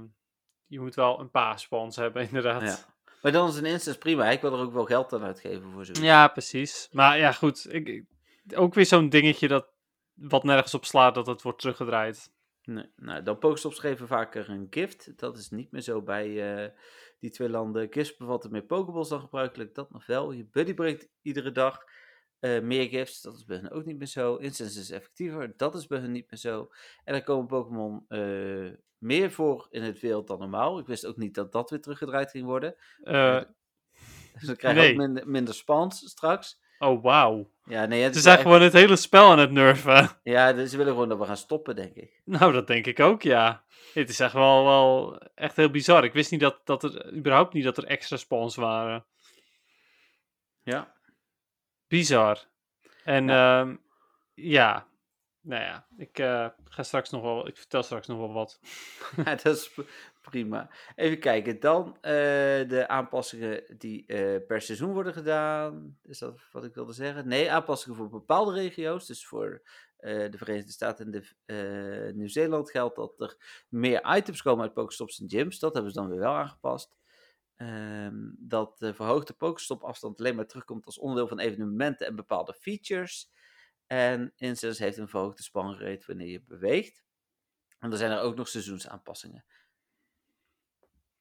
[0.66, 2.62] je moet wel een paar spawns hebben, inderdaad.
[2.62, 2.78] Ja.
[3.22, 4.30] Maar dan is een instance prima.
[4.30, 6.00] Ik wil er ook wel geld aan uitgeven voor zoiets.
[6.06, 6.88] Ja, precies.
[6.92, 7.74] Maar ja, goed.
[7.74, 8.04] Ik-
[8.56, 9.68] ook weer zo'n dingetje dat
[10.14, 12.32] wat nergens op slaat dat het wordt teruggedraaid.
[12.68, 15.18] Nee, nou, dan Pokestops geven vaker een gift.
[15.18, 16.72] Dat is niet meer zo bij eh,
[17.20, 17.88] die twee landen.
[17.94, 19.76] Gifts bevatten meer Pokeballs dan gebruikelijk.
[19.76, 20.32] Dat nog wel.
[20.32, 21.84] Je buddy breekt iedere dag
[22.40, 23.22] eh, meer gifts.
[23.22, 24.36] Dat is bij hen ook niet meer zo.
[24.36, 25.54] Instance is effectiever.
[25.58, 26.72] Dat is bij hen niet meer zo.
[27.04, 30.80] En er komen Pokémon eh, meer voor in het wild dan normaal.
[30.80, 32.76] Ik wist ook niet dat dat weer teruggedraaid ging worden.
[34.40, 34.92] Dus we krijgen Nee.
[34.92, 36.62] ook minder, minder spawns straks.
[36.80, 37.50] Oh, wauw.
[37.64, 40.10] Ja, nee, het Ze is zijn gewoon het hele spel aan het nerven.
[40.24, 42.22] ja, dus ze willen gewoon dat we gaan stoppen, denk ik.
[42.26, 43.64] Nou, dat denk ik ook, ja.
[43.94, 46.04] Het is echt wel, wel echt heel bizar.
[46.04, 49.06] Ik wist niet dat, dat er überhaupt niet dat er extra spawns waren.
[50.64, 50.94] Ja.
[51.88, 52.40] Bizar.
[53.04, 53.78] En ja,
[54.34, 54.88] ja.
[55.42, 58.60] nou ja, ik eh, ga straks nog wel, ik vertel straks nog wel wat.
[59.26, 59.72] Ja, dat is
[60.30, 60.70] prima.
[60.96, 62.12] Even kijken, dan eh,
[62.68, 65.98] de aanpassingen die eh, per seizoen worden gedaan.
[66.04, 67.28] Is dat wat ik wilde zeggen?
[67.28, 69.08] Nee, aanpassingen voor bepaalde regio's.
[69.08, 69.62] Dus voor
[69.98, 75.20] eh, de Verenigde Staten en de, Nieuw-Zeeland geldt dat er meer items komen uit Pokestops
[75.20, 75.60] en gyms.
[75.60, 76.96] Dat hebben ze dan weer wel aangepast.
[77.56, 82.54] Ehm, dat de verhoogde Pokestop afstand alleen maar terugkomt als onderdeel van evenementen en bepaalde
[82.54, 83.32] features.
[83.88, 87.04] En Instance heeft een verhoogde spanrate wanneer je beweegt.
[87.80, 89.46] En er zijn er ook nog seizoensaanpassingen.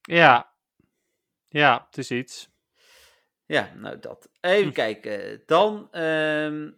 [0.07, 0.53] Ja,
[1.47, 2.49] ja, het is iets.
[3.45, 4.29] Ja, nou dat.
[4.41, 5.43] Even kijken.
[5.45, 6.71] Dan, ehm,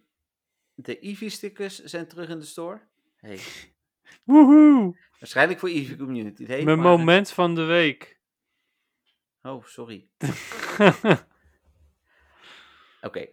[0.74, 2.80] de Eevee-stickers zijn terug in de store.
[3.16, 3.38] Hey.
[4.24, 4.96] Woehoe!
[5.18, 6.46] Waarschijnlijk voor Eevee Community.
[6.46, 8.18] Hey, Mijn maar- moment van de week.
[9.42, 10.08] Oh, sorry.
[13.02, 13.20] Oké.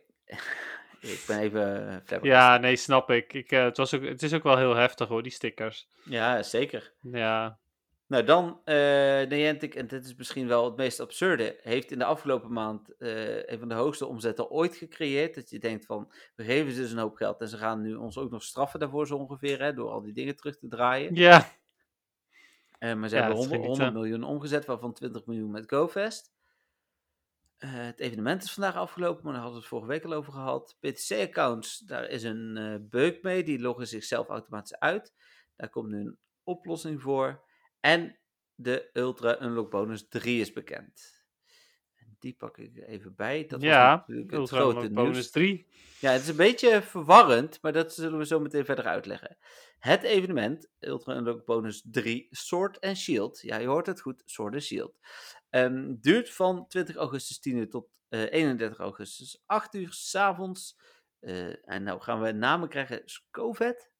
[1.00, 3.34] ik ben even uh, ja, nee, snap ik.
[3.34, 5.88] ik eh, het, was ook, het is ook wel heel heftig hoor, die stickers.
[6.04, 6.94] Ja, zeker.
[7.02, 7.60] Ja,
[8.08, 12.06] Nou, dan eh Niantic, en dit is misschien wel het meest absurde, heeft in de
[12.06, 15.36] afgelopen maand eh, een van de hoogste omzetten ooit gecreëerd.
[15.36, 17.96] Dat je denkt van, we geven ze dus een hoop geld en ze gaan nu
[17.96, 21.16] ons ook nog straffen daarvoor zo ongeveer, hè, door al die dingen terug te draaien.
[21.16, 21.56] ja.
[22.80, 23.68] Eh, maar ze Ja, hebben dat is 100, genieten.
[23.68, 26.32] 100 miljoen omgezet, waarvan 20 miljoen met GoFest.
[27.58, 30.78] Het evenement is vandaag afgelopen, maar daar hadden we het vorige week al over gehad.
[30.80, 35.14] PTC-accounts, daar is een bug mee, die loggen zichzelf automatisch uit.
[35.56, 37.46] Daar komt nu een oplossing voor.
[37.88, 38.18] En
[38.56, 41.26] de Ultra Unlock Bonus 3 is bekend.
[41.96, 43.42] En die pak ik er even bij.
[43.42, 45.04] Dat was ja, natuurlijk het Ultra grote Unlock nieuws.
[45.04, 45.68] Bonus 3.
[46.00, 49.38] Ja, het is een beetje verwarrend, maar dat zullen we zo meteen verder uitleggen.
[49.80, 53.42] Het evenement, Ultra Unlock Bonus 3, Sword and Shield.
[53.42, 55.00] Ja, je hoort het goed, Sword and Shield.
[55.50, 60.80] Ehm, duurt van 20 augustus 10 uur tot eh, 31 augustus 8 uur s'avonds.
[61.20, 63.02] Eh en nou gaan we namen krijgen.
[63.06, 63.92] Scovet?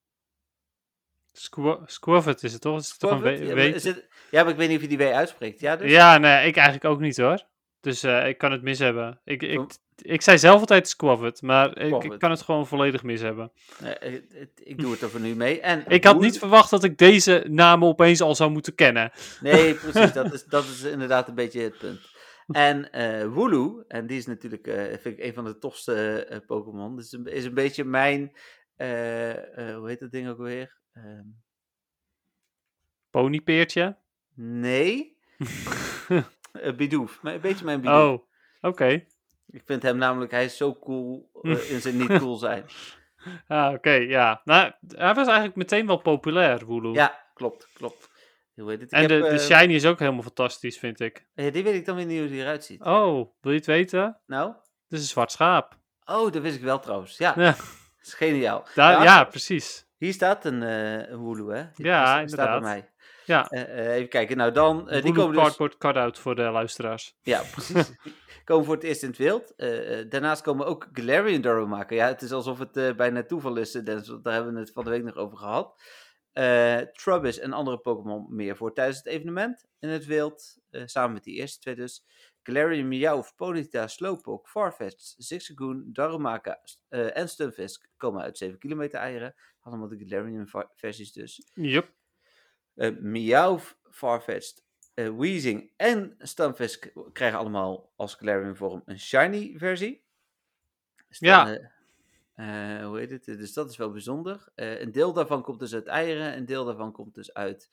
[1.32, 2.78] Squ is het toch?
[2.78, 4.82] Is het toch een Ja, maar weet- is het- ja, maar ik weet niet of
[4.82, 5.60] je die W uitspreekt.
[5.60, 5.90] Ja, dus?
[5.90, 7.46] Ja, nee, ik eigenlijk ook niet hoor.
[7.80, 9.20] Dus eh, ik kan het mis hebben.
[9.24, 9.60] Ik, ik,
[9.96, 13.52] ik zei zelf altijd Squavet, maar ik, kan het gewoon volledig mis hebben.
[14.54, 15.60] Ik doe het er voor nu mee.
[15.60, 19.12] En Ik had niet verwacht dat ik deze namen opeens al zou moeten kennen.
[19.40, 20.12] Nee, precies.
[20.12, 22.00] Dat is, dat is inderdaad een beetje het punt.
[22.46, 22.88] En
[23.32, 26.96] Wooloo, en die is natuurlijk eh, vind ik een van de tofste Pokémon.
[26.96, 28.32] Dus is een beetje mijn,
[28.76, 30.77] hoe heet dat ding ook weer?
[31.04, 31.26] Ehm,
[33.10, 33.96] Ponypeertje.
[34.34, 35.16] nee,
[36.08, 36.22] uh,
[36.76, 37.18] Bidoof.
[37.22, 38.20] Een beetje mijn Bidoof.
[38.20, 38.26] Oh,
[38.70, 39.04] oké.
[39.50, 42.64] Ik vind hem namelijk, hij is zo cool eh, in zijn niet cool zijn.
[43.46, 44.40] Ah, oké, ja.
[44.44, 46.92] Nou, hij was eigenlijk meteen wel populair, Wooloo.
[46.94, 48.10] Ja, klopt, klopt.
[48.54, 48.92] Hoe heet het?
[48.92, 51.26] Ik en de, heb, de eh, shiny is ook helemaal fantastisch, vind ik.
[51.34, 52.82] eh, die weet ik dan weer niet hoe die eruit ziet.
[52.82, 54.20] Oh, wil je het weten?
[54.26, 54.48] Nou?
[54.48, 55.76] Het is een zwart schaap.
[56.04, 57.18] Oh, dat wist ik wel trouwens.
[57.18, 57.50] Ja, Ja,
[57.96, 58.66] dat is geniaal.
[58.74, 59.86] Ja, ja precies.
[59.98, 61.64] Hier staat een, eh een Wooloo, hè?
[61.74, 62.46] Die Ja, staat- inderdaad.
[62.48, 62.90] Staat bij mij.
[63.24, 67.16] Ja, Eh, eh, even kijken, nou dan, die komen dus, cardboard cutout voor de luisteraars.
[67.22, 67.92] ja precies,
[68.44, 69.52] komen voor het eerst in het wild.
[70.10, 71.96] Daarnaast komen ook Galarian maken.
[71.96, 74.90] Ja, het is alsof het bijna toeval is, Dennis, daar hebben we het van de
[74.90, 75.82] week nog over gehad.
[76.32, 81.24] Eh Trubbish en andere Pokémon meer voor tijdens het evenement in het wild, samen met
[81.24, 82.04] die eerste twee dus.
[82.42, 89.34] Galarian, Meowth, Ponyta, Slowpoke, Farfetch'd, Zigzagoon, Darumaka en Stunfisk komen uit 7 kilometer eieren.
[89.68, 91.50] Allemaal de Galarian versies dus.
[91.54, 91.92] Yup.
[92.74, 100.04] Eh Meowth, Farfetch'd, eh, Weezing en Stunfisk krijgen allemaal als Galarian vorm een shiny versie.
[101.08, 101.70] Dus dan, Ja.
[102.34, 103.24] eh, hoe heet het?
[103.24, 104.48] Dus dat is wel bijzonder.
[104.54, 107.68] Een deel daarvan komt dus uit eieren, een deel daarvan komt dus uit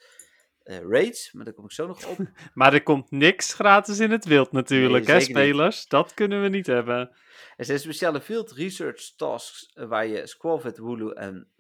[0.64, 2.18] raids, maar daar kom ik zo nog op.
[2.54, 5.30] Maar er komt niks gratis in het wild natuurlijk, Nee, hè, niet.
[5.30, 5.88] spelers?
[5.88, 7.16] Dat kunnen we niet hebben.
[7.56, 11.52] Er zijn speciale field research tasks waar je Squavit, Wooloo en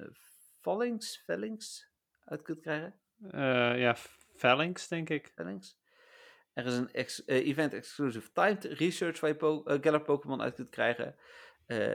[0.65, 1.89] Vallings, Vellings
[2.25, 2.95] uit kunt krijgen.
[3.29, 3.95] Eh, ja,
[4.35, 5.31] Phalanx, denk ik.
[5.35, 5.77] Vellings.
[6.53, 10.55] Er is een ex- eh, event-exclusive timed research waar je po eh, Galar Pokémon uit
[10.55, 11.15] kunt krijgen.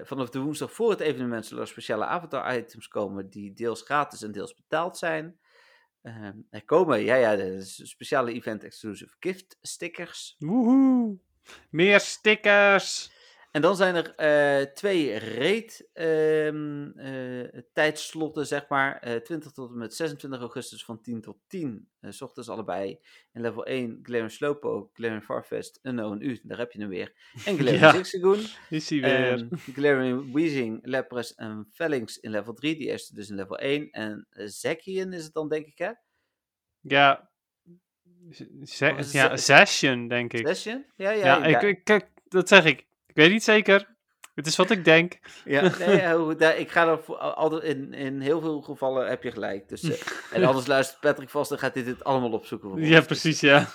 [0.03, 4.33] Vanaf de woensdag voor het evenement zullen er speciale avatar-items komen die deels gratis en
[4.33, 5.41] deels betaald zijn.
[6.03, 10.37] Ehm, er komen, ja, ja, speciale event-exclusive gift stickers.
[10.39, 11.19] Woehoe!
[11.71, 13.13] Meer stickers!
[13.51, 18.99] En dan zijn er eh, twee raid ehm, eh, tijdslotten, zeg maar.
[18.99, 21.89] Eh 20 tot en met 26 augustus van 10 tot 10.
[22.01, 23.01] eh, s ochtends allebei.
[23.33, 27.13] En level 1, Glaring Slowpoke, Glaring Farfest, Unknown U, daar heb je hem weer.
[27.45, 27.93] En Glaring Ja.
[27.95, 28.39] Zigzagoon.
[28.71, 29.33] Is hij weer.
[29.33, 32.77] Ehm Glaring Weezing, Lapras en Phalanx in level 3.
[32.77, 33.91] Die eerste dus in level 1.
[33.91, 35.91] En uh, Zacian is het dan, denk ik, hè?
[36.81, 37.31] ja.
[38.63, 40.47] Z- ja, Session, denk ik.
[40.47, 40.85] Zacian?
[40.97, 41.25] Ja, ja.
[41.25, 42.89] Ja, ik, ik, ik- dat zeg ik.
[43.11, 43.89] Ik weet niet zeker.
[44.35, 45.19] Het is wat ik denk.
[45.45, 49.23] Ja, nee, hoe- daar- ik ga er voor- altijd in, in heel veel gevallen heb
[49.23, 49.69] je gelijk.
[49.69, 49.97] Dus, eh,
[50.33, 52.85] en anders luistert Patrick vast en gaat hij dit allemaal opzoeken.
[52.85, 53.69] Ja, Dus, precies, ja.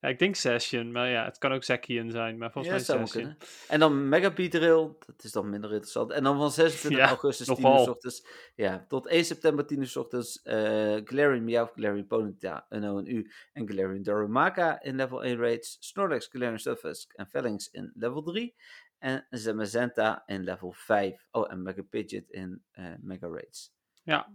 [0.00, 0.08] Ja.
[0.08, 2.38] Ik denk Session, maar ja, het kan ook Zacian zijn.
[2.38, 3.36] Maar ja, volgens zou mij Session.
[3.68, 6.10] En dan Mega Drill, dat is dan minder interessant.
[6.10, 7.78] En dan van 26 Ja, augustus 10 nogal.
[7.78, 12.06] uur 's ochtends, ja, tot 1 september 10 uur 's ochtends, eh Galarian Meowth, Galarian
[12.06, 17.90] Ponyta, U en Galarian Darumaka in level 1 raids, Snorlax, Galarian Stunfisk en Phalanx in
[17.94, 18.54] level 3
[18.98, 21.26] en Zamazenta in level 5.
[21.30, 23.72] Oh, en Mega Pidgeot in eh, Mega Raids.
[24.02, 24.32] Ja.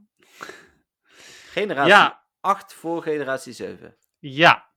[1.51, 3.95] Generatie Ja, 8 voor generatie 7.
[4.19, 4.71] ja.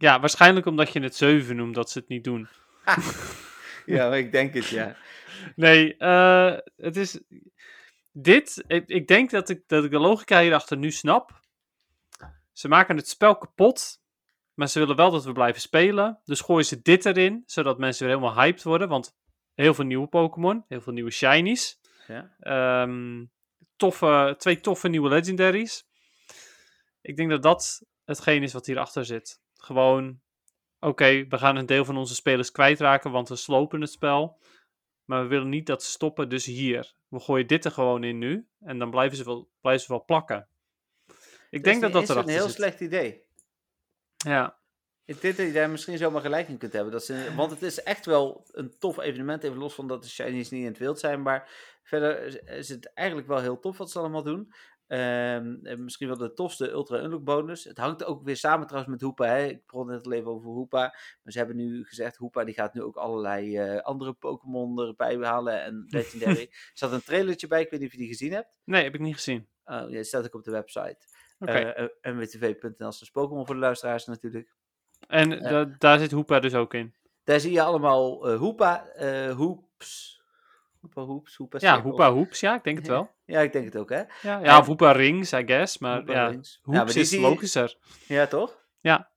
[0.00, 2.48] Ja, waarschijnlijk omdat je het 7 noemt dat ze het niet doen.
[3.86, 4.96] Ja, ik denk het, ja.
[5.56, 7.20] Nee, eh, het is.
[8.12, 11.40] Dit, ik, ik denk dat ik, dat ik de logica hierachter nu snap.
[12.52, 14.00] Ze maken het spel kapot,
[14.54, 16.20] maar ze willen wel dat we blijven spelen.
[16.24, 18.88] Dus gooien ze dit erin, zodat mensen weer helemaal hyped worden.
[18.88, 19.16] Want
[19.54, 21.80] heel veel nieuwe Pokémon, heel veel nieuwe shinies.
[22.06, 22.34] ja.
[22.38, 23.24] Ehm,
[23.76, 25.88] toffe, twee toffe nieuwe legendaries.
[27.00, 29.39] Ik denk dat dat hetgeen is wat hierachter zit.
[29.60, 30.20] Gewoon,
[30.80, 34.38] oké, we gaan een deel van onze spelers kwijtraken, want we slopen het spel.
[35.04, 36.94] Maar we willen niet dat ze stoppen, dus hier.
[37.08, 38.48] We gooien dit er gewoon in nu.
[38.60, 40.48] En dan blijven ze wel, blijven ze wel plakken.
[41.50, 42.54] Ik denk dat dat is een erachter heel zit.
[42.54, 43.22] slecht idee.
[44.16, 44.58] Ja,
[45.04, 46.92] Ik denk dat je daar misschien zomaar gelijk in kunt hebben.
[46.92, 50.08] Dat ze, want het is echt wel een tof evenement, even los van dat de
[50.08, 51.22] shinies niet in het wild zijn.
[51.22, 51.50] Maar
[51.82, 54.52] verder is het eigenlijk wel heel tof wat ze allemaal doen.
[54.90, 57.64] Ehm, en misschien wel de tofste Ultra Unlock bonus.
[57.64, 59.24] Het hangt ook weer samen trouwens met Hoepa.
[59.26, 59.44] Hè?
[59.46, 60.78] Ik begon net al even over Hoepa.
[61.22, 65.16] Maar ze hebben nu gezegd, Hoepa die gaat nu ook allerlei eh, andere Pokémon erbij
[65.16, 65.62] halen.
[65.62, 66.40] En Legendary.
[66.40, 68.48] er zat een trailertje bij, ik weet niet of je die gezien hebt.
[68.64, 69.48] nee, heb ik niet gezien.
[69.64, 70.98] Oh, ja, staat ook op de website.
[71.38, 71.52] Oké.
[71.52, 74.54] Eh, eh, mwtv.nl slash Pokémon voor de luisteraars natuurlijk.
[75.08, 76.94] en eh, da- daar zit Hoepa dus ook in.
[77.24, 80.19] Daar zie je allemaal eh Hoepa, eh Hoeps.
[80.80, 81.80] Hoepa Hoeps, Hoepa Ja.
[81.82, 83.10] Hoepa Hoeps, ja, ik denk het wel.
[83.24, 84.02] Ja, ik denk het ook, hè?
[84.22, 85.78] Ja, ja of Hoepa Rings, I guess.
[85.78, 86.32] Maar Hoepa ja.
[86.32, 87.76] Hoeps Ja, maar is je- logischer.
[88.06, 88.58] Ja, toch?
[88.80, 89.08] Ja.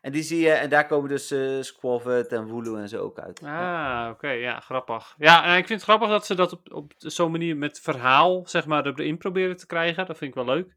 [0.00, 3.18] En die zie je, en daar komen dus eh Squavit en Wooloo en zo ook
[3.18, 3.40] uit.
[3.42, 4.04] Ja.
[4.04, 5.14] Ah, oké, ja, grappig.
[5.18, 8.46] Ja, en ik vind het grappig dat ze dat op, op zo'n manier met verhaal,
[8.46, 10.06] zeg maar, erin proberen te krijgen.
[10.06, 10.74] Dat vind ik wel leuk.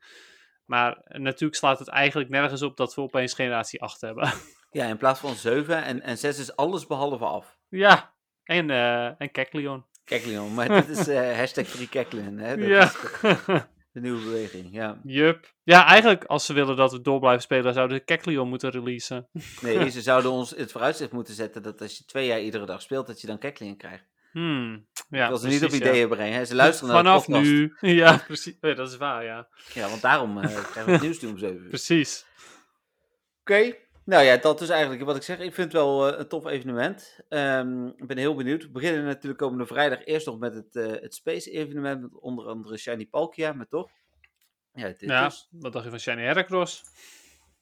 [0.66, 4.32] Maar natuurlijk slaat het eigenlijk nergens op dat we opeens generatie 8 hebben.
[4.72, 7.58] Ja, in plaats van 7 en, en 6 is alles behalve af.
[7.70, 9.86] ja, en, eh en Kekleon.
[10.06, 12.58] Kijk Leon, maar dit is eh hashtag free Keklin, hè?
[12.58, 12.84] Dat Ja.
[12.84, 15.00] is de, de nieuwe beweging, ja.
[15.04, 15.54] Jup.
[15.64, 19.28] Ja, eigenlijk, als ze willen dat we door blijven spelen, zouden ze Kekleon moeten releasen.
[19.62, 22.82] Nee, ze zouden ons het vooruitzicht moeten zetten dat als je twee jaar iedere dag
[22.82, 24.04] speelt, dat je dan Keklin krijgt.
[24.32, 24.88] Hmm.
[25.10, 25.92] Ja, wil ze niet op precies, ja.
[25.92, 26.46] ideeën brengen, hè?
[26.46, 27.52] Ze luisteren naar Vanaf de podcast.
[27.52, 27.76] nu.
[28.02, 28.58] Ja, precies.
[28.62, 29.48] Ja, dat is waar, ja.
[29.74, 31.68] Ja, want daarom eh, krijgen we het nieuws nu om 7 uur.
[31.70, 32.26] Precies.
[33.42, 35.38] Oké, nou ja, dat is eigenlijk wat ik zeg.
[35.40, 37.20] Ik vind het wel eh, een tof evenement.
[37.30, 38.64] Ehm, ik ben heel benieuwd.
[38.64, 42.02] We beginnen natuurlijk komende vrijdag eerst nog met het, eh, het Space evenement.
[42.02, 43.90] Met onder andere Shiny Palkia, maar toch?
[44.74, 46.84] Ja, dit Ja, is wat dacht je van Shiny Heracross?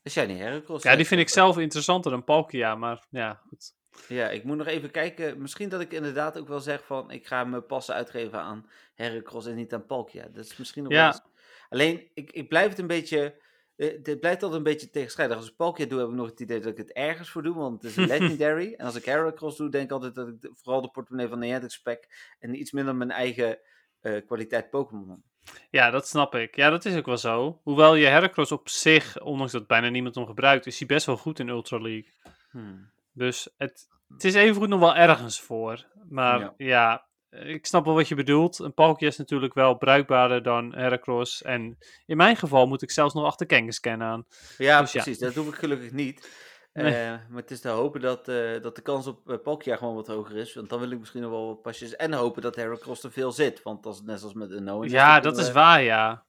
[0.09, 0.83] Shiny Heracross.
[0.83, 3.73] Ja, die vind ik zelf interessanter dan Palkia, maar ja, goed.
[4.07, 5.41] Ja, ik moet nog even kijken.
[5.41, 7.11] Misschien dat ik inderdaad ook wel zeg van...
[7.11, 10.27] ik ga me passen uitgeven aan Heracross en niet aan Palkia.
[10.33, 10.97] Dat is misschien nog Ja.
[10.97, 11.21] wel eens-
[11.69, 13.35] Alleen, ik, ik blijf het een beetje...
[13.81, 15.37] eh, dit blijft altijd een beetje tegenstrijdig.
[15.37, 17.55] Als ik Palkia doe, heb ik nog het idee dat ik het ergens voor doe,
[17.55, 18.73] want het is een legendary.
[18.77, 21.39] en als ik Heracross doe, denk ik altijd dat ik de- vooral de portemonnee van
[21.39, 23.59] Niantic spec en iets minder mijn eigen
[24.01, 25.23] eh, kwaliteit Pokémon.
[25.69, 26.55] Ja, dat snap ik.
[26.55, 27.59] Ja, dat is ook wel zo.
[27.63, 31.17] Hoewel je Heracross op zich, ondanks dat bijna niemand hem gebruikt, is hij best wel
[31.17, 32.13] goed in Ultra League.
[32.51, 32.89] Hmm.
[33.13, 35.85] Dus het, het is evengoed nog wel ergens voor.
[36.09, 36.53] Maar Ja.
[36.57, 37.05] ja.
[37.31, 38.59] Ik snap wel wat je bedoelt.
[38.59, 41.41] Een Palkia is natuurlijk wel bruikbaarder dan Heracross.
[41.41, 44.25] En in mijn geval moet ik zelfs nog achter Kangaskhan aan.
[44.57, 45.01] Ja, Dus ja.
[45.01, 45.19] precies.
[45.21, 46.29] Dat hoef ik gelukkig niet.
[46.73, 46.93] Nee.
[46.93, 49.95] Eh, maar het is te hopen dat, eh, dat de kans op uh, Palkia gewoon
[49.95, 50.53] wat hoger is.
[50.53, 51.95] Want dan wil ik misschien nog wel wat pasjes.
[51.95, 53.63] En hopen dat Heracross er veel zit.
[53.63, 56.25] Want als, net als met een no Ja, dat is waar, ja.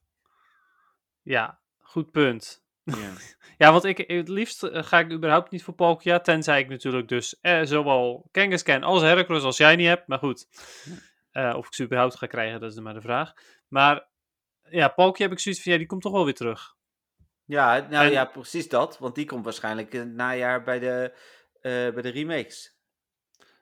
[1.22, 2.64] Ja, goed punt.
[2.84, 3.12] Ja.
[3.58, 6.20] Ja, want ik, het liefst eh, ga ik überhaupt niet voor Palkia.
[6.20, 10.06] Tenzij ik natuurlijk dus eh, zowel Kangaskhan als Heracross als jij niet hebt.
[10.06, 10.46] Maar goed.
[11.30, 13.32] Eh, of ik ze überhaupt ga krijgen, dat is maar de vraag.
[13.68, 14.08] Maar
[14.70, 16.74] ja, Palkia heb ik zoiets van, ja, die komt toch wel weer terug.
[17.44, 18.98] Ja, nou En- ja, precies dat.
[18.98, 21.12] Want die komt waarschijnlijk in het najaar bij de,
[21.60, 22.76] eh, bij de remakes.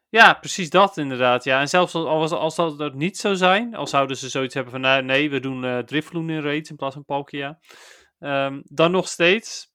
[0.09, 1.45] Ja, precies dat inderdaad.
[1.45, 1.61] Ja.
[1.61, 4.73] En zelfs al, was, als dat dat niet zou zijn, al zouden ze zoiets hebben
[4.73, 7.59] van, nou, nee, we doen eh Drifloon in raids in plaats van Palkia.
[8.21, 9.73] Ehm, dan nog steeds,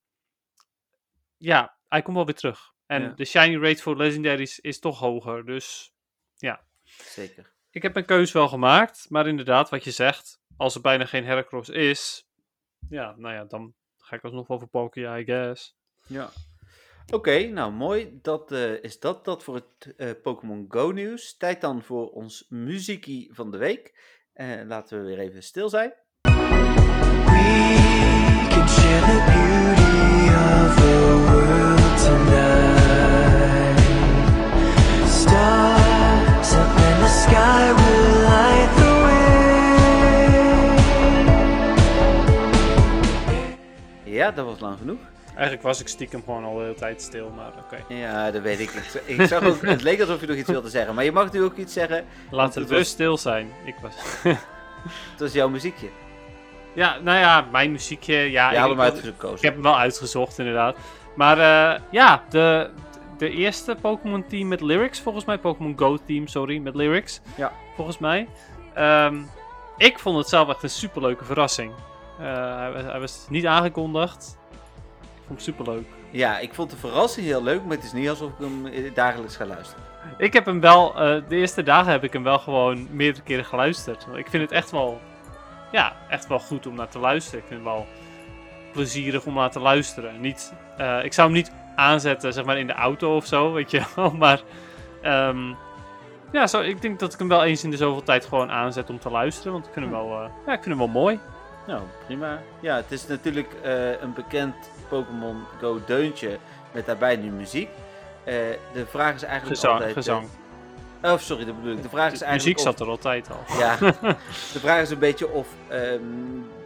[1.37, 2.73] ja, hij komt wel weer terug.
[2.85, 3.09] En Ja.
[3.09, 5.45] de shiny rate voor legendaries is toch hoger.
[5.45, 5.93] Dus
[6.97, 7.53] Zeker.
[7.69, 9.05] ik heb mijn keus wel gemaakt.
[9.09, 12.27] Maar inderdaad, wat je zegt, als er bijna geen Heracross is,
[12.89, 15.75] ja, nou ja, dan ga ik alsnog wel voor Palkia, I guess.
[16.07, 16.29] Ja.
[17.13, 18.19] Oké, nou mooi.
[18.21, 21.37] Dat eh, is dat, dat voor het eh, Pokémon Go nieuws.
[21.37, 23.99] Tijd dan voor ons muziekie van de week.
[24.33, 25.93] Eh, laten we weer even stil zijn.
[44.03, 44.99] Ja, dat was lang genoeg.
[45.33, 47.93] Eigenlijk was ik stiekem gewoon al de hele tijd stil, maar oké.
[47.93, 48.71] Ja, dat weet ik.
[48.71, 50.95] Ik, ik zag ook, het leek alsof je nog iets wilde zeggen.
[50.95, 52.05] Maar je mag nu ook iets zeggen.
[52.31, 53.49] Laten het we was- stil zijn.
[53.65, 53.93] Ik was...
[55.11, 55.87] Het was jouw muziekje.
[56.75, 58.15] Ja, nou ja, mijn muziekje.
[58.31, 59.37] Ja, Je had hem uitgekozen.
[59.37, 60.75] ik heb hem wel uitgezocht, inderdaad.
[61.15, 62.69] Maar eh, ja, de,
[63.17, 65.37] de eerste Pokémon team met lyrics, volgens mij.
[65.37, 67.21] Pokémon Go team, sorry, met lyrics.
[67.35, 67.51] Ja.
[67.75, 68.27] Volgens mij.
[68.73, 69.15] Ehm,
[69.77, 71.71] ik vond het zelf echt een superleuke verrassing.
[72.19, 74.37] Eh, hij, was- hij was niet aangekondigd.
[75.01, 75.85] Ik vond het superleuk.
[76.11, 78.93] Ja, ik vond de verrassing heel leuk, maar het is niet alsof ik hem eh,
[78.93, 79.83] dagelijks ga luisteren.
[80.17, 84.07] Ik heb hem wel, de eerste dagen heb ik hem wel gewoon meerdere keren geluisterd.
[84.15, 84.99] Ik vind het echt wel,
[85.75, 87.39] ja, echt wel goed om naar te luisteren.
[87.39, 87.85] Ik vind het wel
[88.71, 90.21] plezierig om naar te luisteren.
[90.21, 93.71] Niet, eh, ik zou hem niet aanzetten, zeg maar, in de auto of zo, weet
[93.71, 94.11] je wel.
[94.23, 94.41] Maar,
[95.01, 95.53] ehm,
[96.31, 98.89] ja, zo, ik denk dat ik hem wel eens in de zoveel tijd gewoon aanzet
[98.89, 99.51] om te luisteren.
[99.51, 101.19] Want ik vind hem wel, eh, ja, ik vind hem wel mooi.
[101.67, 102.39] Nou, prima.
[102.59, 104.55] Ja, het is natuurlijk eh, een bekend
[104.89, 106.37] Pokémon Go deuntje
[106.71, 107.69] met daarbij nu muziek.
[108.73, 109.93] De vraag is eigenlijk Gezang, altijd...
[109.93, 110.27] gezang.
[111.11, 111.81] Oh, sorry, dat bedoel ik.
[111.81, 113.57] De vraag is De eigenlijk muziek of- zat er altijd al.
[113.59, 113.75] Ja,
[114.53, 115.99] de vraag is een beetje of ehm,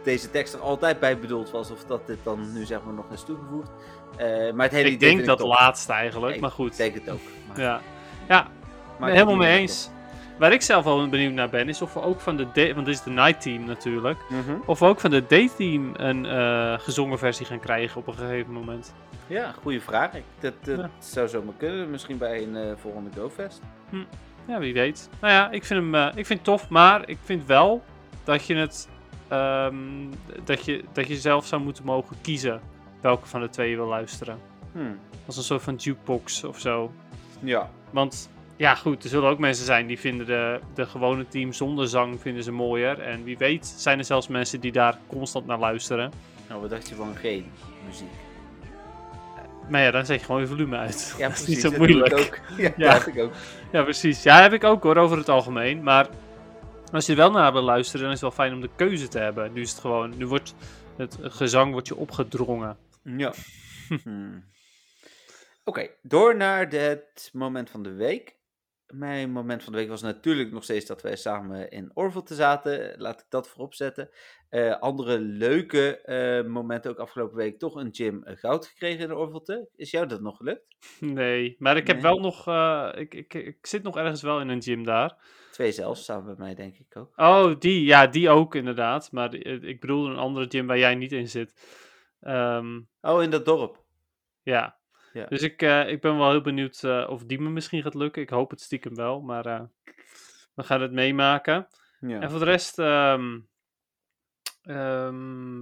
[0.04, 1.70] deze tekst er altijd bij bedoeld was.
[1.70, 3.70] Of dat dit dan nu zeg maar nog is toegevoegd.
[4.16, 5.48] Eh, maar het hele Ik denk dat top.
[5.48, 6.76] laatste eigenlijk, Ik maar goed.
[6.76, 7.20] denk het ook.
[7.48, 7.80] Maar, Ja,
[8.28, 8.46] ja
[8.98, 9.90] maar helemaal mee eens.
[10.38, 12.86] Waar ik zelf wel benieuwd naar ben, is of we ook van de day, want
[12.86, 14.18] dit is de night team natuurlijk.
[14.28, 14.54] Mhm.
[14.66, 18.14] of we ook van de day team een eh, gezongen versie gaan krijgen op een
[18.14, 18.94] gegeven moment.
[19.26, 20.14] Ja, goede vraag.
[20.14, 20.90] Ik, dat dat Ja.
[20.98, 21.90] zou zomaar kunnen.
[21.90, 23.60] Misschien bij een eh, volgende GoFest.
[24.50, 25.08] Ja, wie weet.
[25.20, 27.84] Nou ja, ik vind hem eh, ik vind het tof, maar ik vind wel
[28.24, 28.88] dat je het,
[29.28, 29.74] ehm,
[30.44, 32.60] dat, je, dat je zelf zou moeten mogen kiezen
[33.00, 34.38] welke van de twee je wil luisteren.
[34.72, 34.98] Hmm.
[35.26, 36.92] Als een soort van jukebox of zo.
[37.40, 37.70] Ja.
[37.90, 41.88] Want ja, goed, er zullen ook mensen zijn die vinden de, de gewone team zonder
[41.88, 43.00] zang vinden ze mooier.
[43.00, 46.12] En wie weet zijn er zelfs mensen die daar constant naar luisteren.
[46.48, 47.46] Nou, wat dacht je van geen
[47.86, 48.29] muziek?
[49.70, 51.14] Maar ja, dan zet je gewoon je volume uit.
[51.18, 51.46] Ja, precies.
[51.48, 52.20] niet zo dat doe ik moeilijk.
[52.20, 52.38] ook.
[52.64, 52.92] Ja, Ja.
[52.92, 53.32] dat ik ook.
[53.72, 54.22] Ja, precies.
[54.22, 55.82] Ja, heb ik ook hoor, over het algemeen.
[55.82, 56.08] Maar
[56.92, 59.08] als je er wel naar wil luisteren, dan is het wel fijn om de keuze
[59.08, 59.52] te hebben.
[59.52, 60.54] Nu is het gewoon, nu wordt
[60.96, 62.76] het gezang wordt je opgedrongen.
[63.02, 63.32] Ja.
[64.04, 64.44] Hmm.
[65.64, 68.34] Oké, door naar het moment van de week.
[68.92, 72.94] Mijn moment van de week was natuurlijk nog steeds dat wij samen in Orvelte zaten.
[73.00, 74.10] Laat ik dat voorop zetten.
[74.48, 77.58] Eh, andere leuke eh, momenten ook afgelopen week.
[77.58, 79.68] Toch een gym eh, goud gekregen in Orvelte.
[79.76, 80.62] Is jou dat nog gelukt?
[81.00, 82.04] Nee, maar ik heb Nee.
[82.04, 82.46] wel nog,
[82.96, 85.16] ik, ik, ik zit nog ergens wel in een gym daar.
[85.50, 87.12] Twee zelfs, samen bij mij denk ik ook.
[87.16, 89.12] Oh, die, ja, die ook inderdaad.
[89.12, 91.54] Maar ik bedoel een andere gym waar jij niet in zit.
[92.20, 93.82] Ehm, Oh, in dat dorp.
[94.42, 94.78] ja.
[95.12, 95.26] Ja.
[95.26, 98.22] Dus ik, eh, ik ben wel heel benieuwd eh, of die me misschien gaat lukken.
[98.22, 99.62] Ik hoop het stiekem wel, maar eh,
[100.54, 101.68] we gaan het meemaken.
[102.00, 102.20] Ja.
[102.20, 102.78] En voor de rest.
[102.78, 103.38] ehm,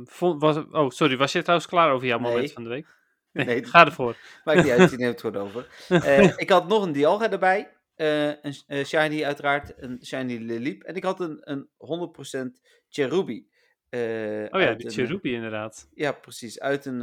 [0.04, 1.16] vond, was, oh, sorry.
[1.16, 2.30] Was je trouwens klaar over jouw Nee.
[2.30, 2.86] moment van de week?
[3.32, 3.64] Nee, Nee.
[3.72, 4.16] ga ervoor.
[4.44, 5.66] Maakt niet uit, die neemt het gewoon over.
[6.44, 7.72] Ik had nog een Dialga erbij.
[7.96, 10.82] een Shiny uiteraard, een Shiny Liliep.
[10.82, 11.68] En ik had een, een
[12.56, 13.48] 100% Cherubi.
[13.90, 13.98] Oh
[14.60, 15.88] ja, een, Cherubi inderdaad.
[15.94, 16.60] Ja, precies.
[16.60, 17.02] Uit een,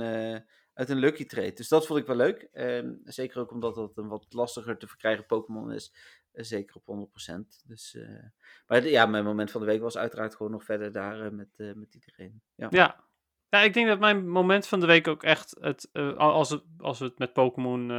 [0.75, 1.53] uit een Lucky Trade.
[1.53, 2.47] Dus dat vond ik wel leuk.
[2.53, 5.93] Ehm, zeker ook omdat dat een wat lastiger te verkrijgen Pokémon is.
[6.31, 7.63] Eh, zeker op 100%.
[7.65, 8.23] Dus, eh,
[8.67, 11.31] maar de- ja, mijn moment van de week was uiteraard gewoon nog verder daar eh,
[11.31, 12.41] met, met iedereen.
[12.55, 12.67] Ja.
[12.71, 13.03] Ja.
[13.49, 16.63] ja, ik denk dat mijn moment van de week ook echt, het, al- als, het,
[16.77, 17.89] als we het met Pokémon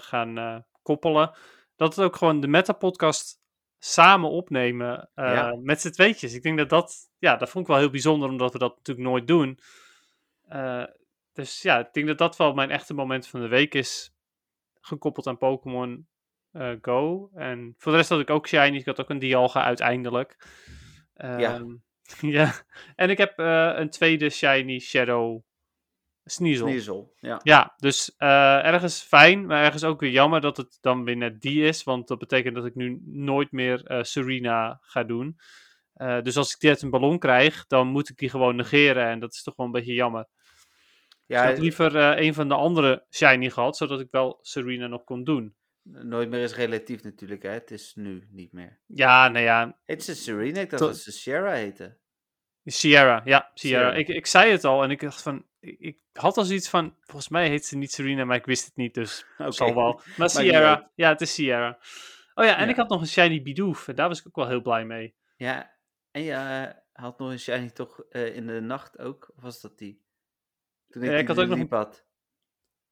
[0.00, 1.34] gaan koppelen,
[1.76, 3.38] dat het ook gewoon de Meta-podcast
[3.78, 5.56] samen opnemen Ja.
[5.62, 6.34] met z'n tweetjes.
[6.34, 9.08] Ik denk dat dat, ja, dat vond ik wel heel bijzonder, omdat we dat natuurlijk
[9.08, 9.58] nooit doen.
[11.40, 14.14] Dus ja, ik denk dat dat wel mijn echte moment van de week is,
[14.80, 16.08] gekoppeld aan Pokémon
[16.50, 17.30] eh, Go.
[17.34, 20.46] En voor de rest had ik ook Shiny, ik had ook een Dialga uiteindelijk.
[21.14, 21.38] Ja.
[21.38, 21.76] Ehm,
[22.36, 22.52] ja,
[22.96, 25.42] en ik heb eh, een tweede Shiny Shadow
[26.24, 26.66] Sneasel.
[26.68, 27.14] Sneasel.
[27.16, 27.40] Ja.
[27.42, 31.40] Ja, dus eh, ergens fijn, maar ergens ook weer jammer dat het dan weer net
[31.40, 31.82] die is.
[31.82, 35.38] Want dat betekent dat ik nu nooit meer Serena ga doen.
[36.22, 39.06] Dus als ik dit een ballon krijg, dan moet ik die gewoon negeren.
[39.06, 40.28] En dat is toch wel een beetje jammer.
[41.30, 44.86] Ja, ik had liever eh, een van de andere Shiny gehad, zodat ik wel Serena
[44.86, 45.54] nog kon doen.
[45.82, 47.42] nooit meer is relatief natuurlijk.
[47.42, 47.50] Hè.
[47.50, 48.78] Het is nu niet meer.
[48.86, 50.60] Ja, nou ja, Heet ze Serena?
[50.60, 51.98] Ik dacht dat ze Sierra heette.
[52.64, 53.84] Sierra, ja, Sierra.
[53.84, 53.92] Sierra.
[53.92, 56.96] Ik, ik zei het al en ik dacht van, ik, ik had al zoiets van,
[57.00, 59.52] volgens mij heet ze niet Serena, maar ik wist het niet, dus Oké.
[59.52, 60.00] zal wel.
[60.16, 61.78] Maar Sierra, ja, het is Sierra.
[62.34, 62.70] Oh ja, en Ja.
[62.70, 65.14] ik had nog een Shiny Bidoof en daar was ik ook wel heel blij mee.
[65.36, 65.74] Ja,
[66.10, 69.32] en je eh, had nog een shiny toch eh, in de nacht ook?
[69.36, 70.02] Of was dat die?
[70.90, 72.04] Toen Ja, die ik had er ook nog een- had.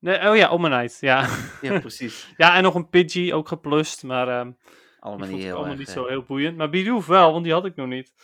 [0.00, 1.28] Nee, oh ja, Omanite, ja.
[1.60, 2.28] Ja, precies.
[2.36, 4.54] ja, en nog een Pidgey, ook geplust, maar die
[5.00, 6.56] Allemaal niet heel allemaal erg, niet eh, zo heel boeiend.
[6.56, 8.14] Maar Bidoof wel, want die had ik nog niet.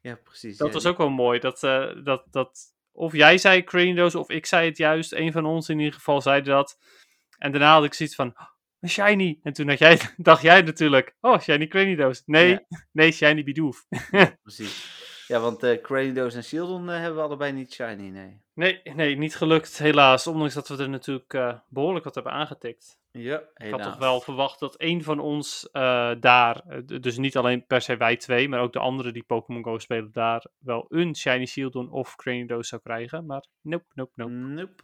[0.00, 0.56] Ja, precies.
[0.56, 2.60] Dat ja, was die- ook wel mooi, dat, eh, dat, dat
[2.92, 6.20] of jij zei Cranidos, of ik zei het juist, een van ons in ieder geval
[6.20, 6.78] zei dat.
[7.38, 8.46] En daarna had ik zoiets van, "Oh,
[8.80, 9.38] een Shiny.
[9.42, 12.22] En toen had jij, dacht jij natuurlijk, oh, Shiny Cranidos.
[12.26, 12.60] Nee, Ja.
[12.92, 13.86] nee, Shiny Bidoof.
[14.42, 15.00] Precies.
[15.32, 18.40] Ja, want eh Cranidos en Shieldon eh, hebben we allebei niet shiny, nee.
[18.54, 20.26] Nee, nee, niet gelukt, helaas.
[20.26, 22.98] Ondanks dat we er natuurlijk eh, behoorlijk wat hebben aangetikt.
[23.10, 25.68] Ja, Ik had toch wel verwacht dat één van ons
[26.20, 29.78] daar, dus niet alleen per se wij twee, maar ook de anderen die Pokémon Go
[29.78, 33.26] spelen, daar wel een Shiny Shieldon of Cranidos zou krijgen.
[33.26, 34.32] Maar nope, nope, nope.
[34.32, 34.82] Nope.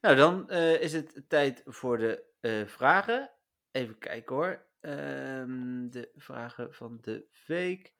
[0.00, 2.24] Nou, dan is het tijd voor de
[2.66, 3.30] vragen.
[3.70, 4.66] Even kijken hoor.
[4.80, 7.94] Ehm, de vragen van de week.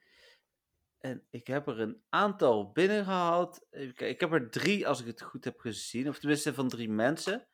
[1.05, 3.67] En ik heb er een aantal binnengehaald.
[3.71, 4.09] Kijken.
[4.09, 6.09] Ik heb er drie, als ik het goed heb gezien.
[6.09, 7.47] Of tenminste van drie mensen.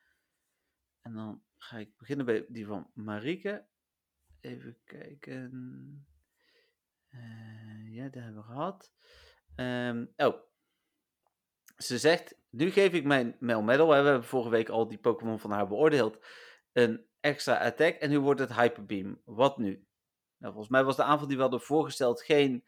[1.01, 3.66] En dan ga ik beginnen bij die van Marieke.
[4.40, 6.07] Even kijken.
[7.09, 8.92] Eh, ja, dat hebben we gehad.
[9.55, 10.40] Ehm, oh.
[11.76, 13.88] Ze zegt, nu geef ik mijn Mel Medal.
[13.88, 16.26] We hebben vorige week al die Pokémon van haar beoordeeld.
[16.72, 17.94] Een extra attack.
[17.94, 19.20] En nu wordt het Hyper Beam.
[19.24, 19.86] Wat nu?
[20.36, 22.64] Nou, volgens mij was de aanval die we hadden voorgesteld geen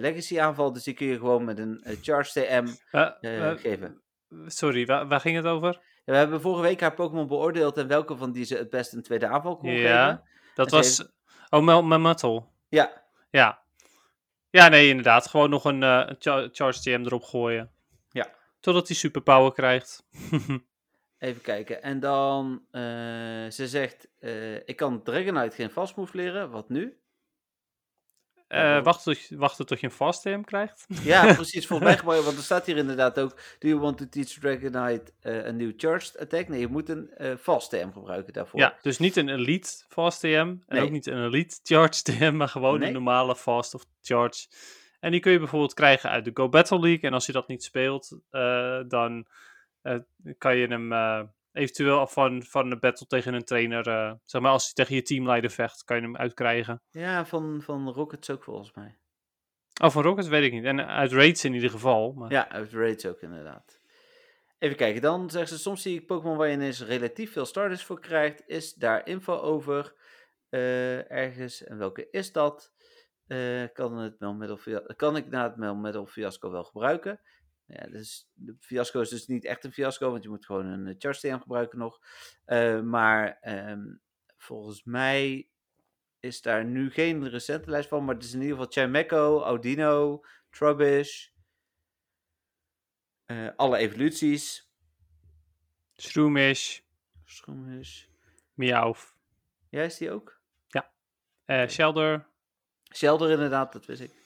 [0.00, 0.72] Legacy aanval.
[0.72, 4.00] Dus die kun je gewoon met een eh, Charge TM Eh, eh, eh, geven.
[4.46, 5.72] sorry, waar, waar ging het over?
[6.04, 7.76] Ja, we hebben vorige week haar Pokémon beoordeeld.
[7.76, 10.06] En welke van die ze het best een tweede aanval kon Ja.
[10.08, 10.22] geven.
[10.54, 11.12] Dat En ze was.
[11.50, 12.52] Oh, Mel Metal.
[12.68, 13.62] Ja, Ja.
[14.50, 15.26] Ja, nee, inderdaad.
[15.26, 17.70] Gewoon nog een eh, een cha- Charge TM erop gooien.
[18.10, 18.28] Ja.
[18.60, 20.06] Totdat hij superpower krijgt.
[21.18, 21.82] even kijken.
[21.82, 22.82] En dan, eh,
[23.50, 26.50] ze zegt, eh, ik kan Dragonite geen vastmove leren.
[26.50, 26.98] Wat nu?
[28.48, 30.84] Eh, wachten, tot, je- wachten tot je een fast TM krijgt.
[31.02, 31.66] Ja, precies.
[31.66, 35.44] Volgens mij want er staat hier inderdaad ook, do you want to teach Dragonite eh,
[35.46, 36.48] a new charged attack?
[36.48, 38.60] Nee, je moet een eh fast TM gebruiken daarvoor.
[38.60, 40.26] Ja, dus niet een elite fast TM.
[40.26, 40.82] En Nee.
[40.82, 42.86] ook niet een elite charge TM, maar gewoon Nee.
[42.88, 44.46] een normale fast of charge.
[45.00, 47.02] En die kun je bijvoorbeeld krijgen uit de Go Battle League.
[47.02, 49.26] En als je dat niet speelt, eh, dan
[50.38, 50.92] kan je hem
[51.52, 55.02] eventueel van, van een battle tegen een trainer, eh, zeg maar als hij tegen je
[55.02, 56.82] teamleider vecht, kan je hem uitkrijgen.
[56.90, 58.98] Ja, van, van Rockets ook volgens mij.
[59.82, 60.64] Oh, van Rockets weet ik niet.
[60.64, 62.12] En uit Raids in ieder geval.
[62.12, 62.30] Maar...
[62.30, 63.80] Ja, uit Raids ook inderdaad.
[64.58, 67.84] Even kijken, dan zegt ze, soms zie ik Pokémon waar je ineens relatief veel starters
[67.84, 68.42] voor krijgt.
[68.46, 69.94] Is daar info over
[70.48, 71.64] eh, ergens?
[71.64, 72.72] En welke is dat?
[73.26, 74.16] Eh, kan, het
[74.96, 77.20] kan ik na het Melmetal fiasco wel gebruiken?
[77.68, 80.86] Ja, dus de fiasco is dus niet echt een fiasco, want je moet gewoon een
[80.86, 81.98] eh, Charge TM gebruiken nog.
[82.44, 83.94] Eh, maar ehm,
[84.36, 85.48] volgens mij
[86.20, 90.24] is daar nu geen recente lijst van, maar het is in ieder geval Chimeco, Audino,
[90.50, 91.28] Trubbish,
[93.24, 94.70] eh, alle evoluties,
[95.96, 96.80] Shroomish,
[97.24, 98.06] Schroemish.
[98.54, 99.14] Meowth,
[99.68, 100.36] Ja, is die ook?
[101.44, 102.26] eh Shelder.
[102.94, 104.17] Shelder inderdaad, dat wist ik.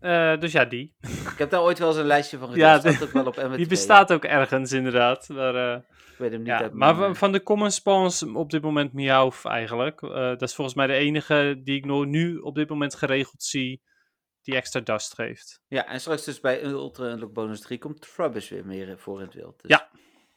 [0.00, 0.94] Eh, dus ja, die.
[1.32, 2.82] Ik heb daar ooit wel eens een lijstje van gedaan.
[2.82, 3.34] Ja, staat ook wel op.
[3.56, 5.28] Die bestaat ook ergens, inderdaad.
[5.28, 5.80] Maar, eh,
[6.12, 9.44] Ik weet hem niet ja, uit maar van, de common spawns op dit moment Meowth
[9.44, 10.02] eigenlijk.
[10.02, 13.82] Eh, dat is volgens mij de enige die ik nu op dit moment geregeld zie.
[14.42, 15.60] die extra dust geeft.
[15.68, 19.24] Ja, en straks dus bij Ultra Unlock Bonus 3 komt Trubbish weer meer voor in
[19.26, 19.62] het wild.
[19.62, 19.88] Dus, Ja.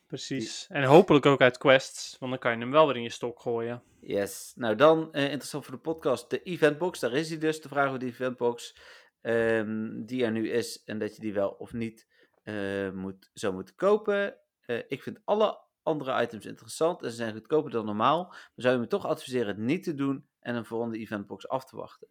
[0.07, 0.66] Precies.
[0.70, 3.39] En hopelijk ook uit quests, want dan kan je hem wel weer in je stok
[3.39, 3.84] gooien.
[4.01, 4.51] Yes.
[4.55, 6.99] Nou, dan interessant voor de podcast, de eventbox.
[6.99, 8.76] Daar is hij dus, de vraag over de eventbox.
[9.22, 12.07] Ehm, die er nu is en dat je die wel of niet
[12.43, 14.38] eh, moet, zou moeten kopen.
[14.65, 18.24] Eh, ik vind alle andere items interessant en ze zijn goedkoper dan normaal.
[18.28, 21.65] Maar zou je me toch adviseren het niet te doen en een volgende eventbox af
[21.65, 22.07] te wachten.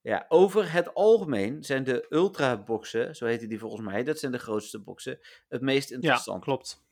[0.00, 4.38] Ja, over het algemeen zijn de ultra-boxen, zo heten die volgens mij, dat zijn de
[4.38, 6.44] grootste boxen, het meest Ja, interessant.
[6.44, 6.84] klopt.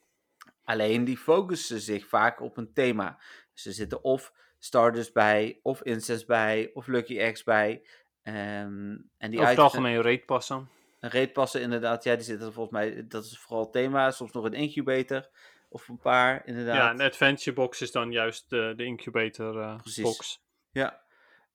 [0.62, 3.20] Alleen die focussen zich vaak op een thema.
[3.64, 7.86] Er zitten of Stardust bij, of Incense bij, of Lucky X bij.
[8.35, 10.68] Ehm, en die Over het algemeen rate passen.
[11.01, 14.11] en reetpassen inderdaad, ja, die zitten volgens mij, dat is vooral thema.
[14.11, 15.28] Soms nog een incubator,
[15.68, 16.76] of een paar inderdaad.
[16.76, 20.03] Ja, een adventure box is dan juist de, de incubator eh, Precies.
[20.03, 20.43] box.
[20.70, 21.01] Ja.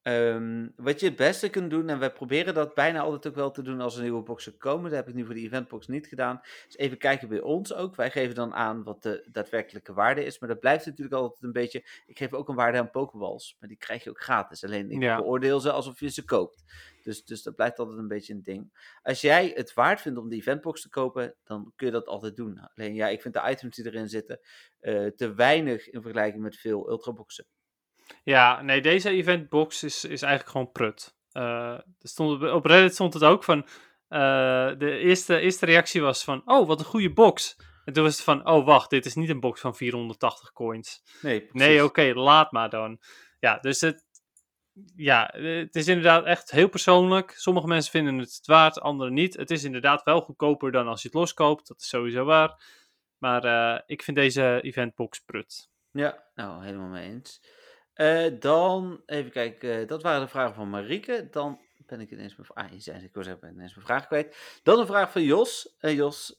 [0.05, 3.51] Ehm, wat je het beste kunt doen, en wij proberen dat bijna altijd ook wel
[3.51, 4.83] te doen als er nieuwe boxen komen.
[4.89, 6.41] Dat heb ik nu voor de eventbox niet gedaan.
[6.67, 7.95] Is even kijken bij ons ook.
[7.95, 10.39] Wij geven dan aan wat de daadwerkelijke waarde is.
[10.39, 11.85] Maar dat blijft natuurlijk altijd een beetje.
[12.05, 13.55] Ik geef ook een waarde aan Pokeballs.
[13.59, 14.63] Maar die krijg je ook gratis.
[14.63, 15.17] Alleen ik Ja.
[15.17, 16.63] beoordeel ze alsof je ze koopt.
[17.03, 18.71] Dus, dus dat blijft altijd een beetje een ding.
[19.01, 22.35] Als jij het waard vindt om die eventbox te kopen, dan kun je dat altijd
[22.35, 22.59] doen.
[22.59, 24.39] Alleen ja, ik vind de items die erin zitten
[24.79, 27.45] eh, te weinig in vergelijking met veel ultraboxen.
[28.23, 31.15] Ja, nee, deze eventbox is, is eigenlijk gewoon prut.
[31.31, 31.43] Eh,
[31.73, 33.67] er stond, op- Reddit stond het ook van.
[34.07, 37.55] eh, de eerste, eerste reactie was van: Oh, wat een goede box.
[37.85, 41.01] En toen was het van: Oh, wacht, dit is niet een box van 480 coins.
[41.21, 41.67] Nee, precies.
[41.67, 42.99] Nee, oké, laat maar dan.
[43.39, 44.03] Ja, dus het,
[44.95, 47.31] ja, het is inderdaad echt heel persoonlijk.
[47.37, 49.35] Sommige mensen vinden het het waard, anderen niet.
[49.37, 51.67] Het is inderdaad wel goedkoper dan als je het loskoopt.
[51.67, 52.63] Dat is sowieso waar.
[53.17, 55.69] Maar eh, ik vind deze eventbox prut.
[55.91, 57.41] Ja, nou, helemaal mee eens.
[57.95, 61.27] Eh, dan, even kijken, eh, dat waren de vragen van Marieke.
[61.31, 64.07] Dan ben ik ineens mijn, ah, hier zijn ze, ik was even ineens mijn vraag
[64.07, 64.59] kwijt.
[64.63, 65.75] Dan een vraag van Jos.
[65.79, 66.37] Eh, Jos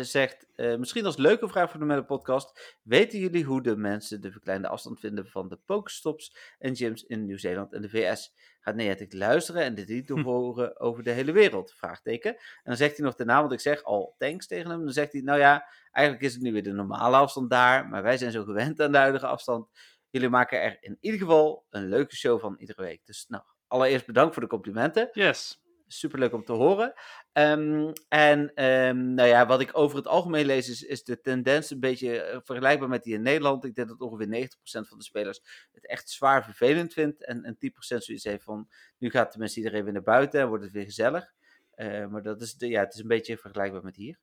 [0.00, 2.78] zegt, misschien als leuke vraag voor de Melle podcast.
[2.82, 7.26] Weten jullie hoe de mensen de verkleinde afstand vinden van de Pokestops en gyms in
[7.26, 8.34] Nieuw-Zeeland en de VS?
[8.60, 11.72] Gaat Niantic luisteren en dit niet doorhoren over de hele wereld?
[11.72, 12.30] Vraagteken.
[12.30, 14.84] En dan zegt hij nog daarna, want ik zeg al thanks tegen hem.
[14.84, 17.88] Dan zegt hij, nou ja, eigenlijk is het nu weer de normale afstand daar.
[17.88, 19.68] Maar wij zijn zo gewend aan de huidige afstand.
[20.10, 23.00] Jullie maken er in ieder geval een leuke show van iedere week.
[23.04, 25.08] Dus nou, allereerst bedankt voor de complimenten.
[25.12, 25.64] Yes.
[25.86, 26.92] Superleuk om te horen.
[27.32, 31.70] Ehm, en ehm, nou ja, wat ik over het algemeen lees, is, is de tendens
[31.70, 33.64] een beetje eh, vergelijkbaar met die in Nederland.
[33.64, 37.24] Ik denk dat ongeveer 90% van de spelers het echt zwaar vervelend vindt.
[37.24, 40.64] En, en 10% zoiets heeft van, nu gaat tenminste iedereen weer naar buiten en wordt
[40.64, 41.34] het weer gezellig.
[41.70, 44.18] Eh, maar dat is, de, ja, het is een beetje vergelijkbaar met hier.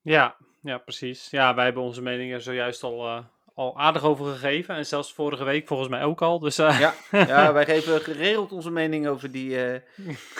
[0.00, 1.30] Ja, ja, precies.
[1.30, 3.24] Ja, wij hebben onze mening er zojuist al, eh,
[3.54, 4.74] al aardig over gegeven.
[4.74, 6.38] En zelfs vorige week volgens mij ook al.
[6.38, 9.80] Dus eh, Ja, ja wij geven geregeld onze mening over, die, eh,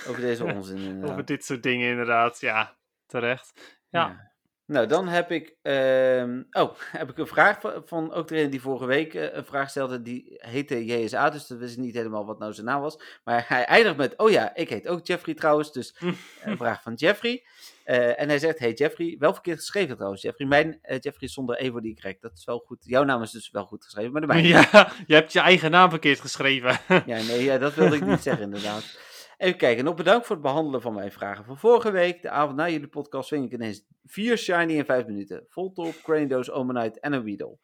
[0.08, 0.78] over deze onzin.
[0.84, 1.10] inderdaad.
[1.10, 2.40] over dit soort dingen inderdaad.
[2.40, 2.74] Ja,
[3.06, 3.78] terecht.
[3.88, 4.32] Ja.
[4.66, 8.60] Nou, dan heb ik, ehm, oh, heb ik een vraag van, van ook degene die
[8.60, 10.02] vorige week eh, een vraag stelde.
[10.02, 13.20] Die heette JSA, dus dat wist niet helemaal wat nou zijn naam was.
[13.24, 15.72] Maar hij eindigt met, oh ja, ik heet ook Jeffrey trouwens.
[15.72, 15.96] Dus
[16.44, 17.44] een vraag van Jeffrey.
[17.84, 20.46] Eh, en hij zegt, hey Jeffrey, wel verkeerd geschreven trouwens Jeffrey.
[20.46, 22.22] Mijn eh, Jeffrey zonder E voor die correct.
[22.22, 22.78] Dat is wel goed.
[22.80, 25.70] Jouw naam is dus wel goed geschreven, maar de mijne Ja, je hebt je eigen
[25.70, 26.80] naam verkeerd geschreven.
[26.88, 28.98] Ja, nee, ja, dat wilde ik niet zeggen inderdaad.
[29.36, 32.22] Even kijken, nog bedankt voor het behandelen van mijn vragen van vorige week.
[32.22, 35.44] De avond na jullie podcast ving ik ineens vier shiny in vijf minuten.
[35.48, 37.58] Voltop, Cranidos, Omanite en een Weedle.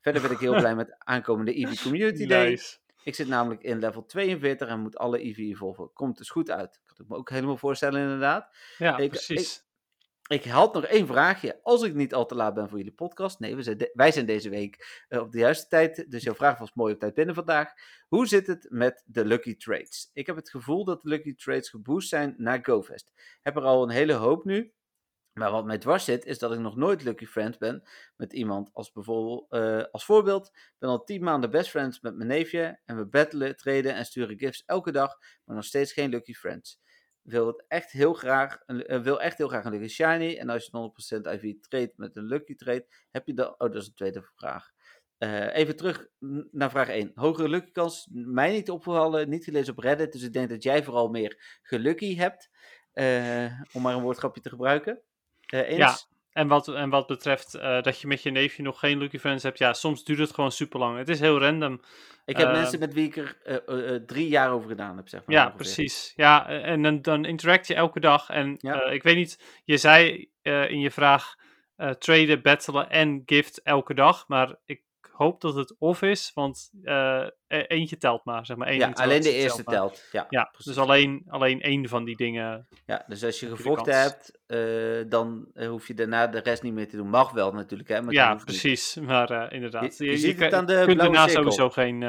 [0.00, 2.48] Verder ben ik heel blij met aankomende Eevee Community Day.
[2.48, 2.76] Nice.
[3.04, 5.90] Ik zit namelijk in level 42 en moet alle Eevee evolven.
[5.92, 6.80] Komt dus goed uit.
[6.86, 8.56] Kan ik me ook helemaal voorstellen inderdaad.
[8.78, 9.56] Ja, Ik- precies.
[9.56, 9.64] Ik
[10.28, 11.60] had nog één vraagje.
[11.62, 13.38] Als ik niet al te laat ben voor jullie podcast.
[13.38, 16.10] Nee, we zijn wij zijn deze week eh, op de juiste tijd.
[16.10, 17.72] Dus jouw vraag was mooi op tijd binnen vandaag.
[18.08, 20.10] Hoe zit het met de Lucky Trades?
[20.12, 23.10] Ik heb het gevoel dat de Lucky Trades geboost zijn naar GoFest.
[23.42, 24.72] Heb er al een hele hoop nu.
[25.32, 27.82] Maar wat mij dwars zit, is dat ik nog nooit Lucky Friends ben
[28.16, 30.46] met iemand als bijvoorbeeld, eh, als voorbeeld.
[30.46, 32.80] Ik ben al tien maanden best friends met mijn neefje.
[32.84, 35.18] En we battelen, treden en sturen gifts elke dag.
[35.44, 36.80] Maar nog steeds geen Lucky Friends
[37.26, 40.36] wil het echt heel graag, een, eh, wil echt heel graag een Lucky Shiny.
[40.36, 43.46] En als je 100% IV trade met een Lucky trade, heb je dan...
[43.46, 44.70] Oh, dat is een tweede vraag.
[45.18, 46.06] Eh, even terug
[46.50, 47.12] naar vraag 1.
[47.14, 50.12] Hogere Lucky kans, mij niet opgevallen, niet gelezen op Reddit.
[50.12, 52.50] Dus ik denk dat jij vooral meer gelucky hebt.
[52.92, 55.00] eh, om maar een woordgrapje te gebruiken.
[55.46, 56.08] Eh, eens?
[56.36, 59.42] En wat, en wat betreft eh, dat je met je neefje nog geen Lucky Friends
[59.42, 60.98] hebt, ja, soms duurt het gewoon super lang.
[60.98, 61.80] Het is heel random.
[62.24, 65.08] Ik heb eh, mensen met wie ik er eh, eh, drie jaar over gedaan heb,
[65.08, 65.36] zeg maar.
[65.36, 66.12] Ja, precies.
[66.16, 68.28] Ja, en dan, dan interact je elke dag.
[68.28, 68.84] En Ja.
[68.84, 71.34] ik weet niet, je zei in je vraag
[71.98, 74.28] traden, battelen en gift elke dag.
[74.28, 74.82] Maar ik
[75.16, 78.68] hoop dat het of is, want eh, e- eentje telt maar, zeg maar.
[78.68, 80.02] één Ja, alleen de eerste telt.
[80.12, 82.68] Ja, Ja, dus alleen, alleen één van die dingen.
[82.86, 86.72] Ja, dus als je gevochten hebt, eh, dan eh, hoef je daarna de rest niet
[86.72, 87.08] meer te doen.
[87.08, 88.02] Mag wel natuurlijk, hè?
[88.02, 88.44] Maar ja, niet.
[88.44, 88.94] precies.
[89.00, 89.98] Maar inderdaad.
[89.98, 91.42] Je- je ziet het aan de kunt daarna cirkel.
[91.52, 92.00] sowieso geen...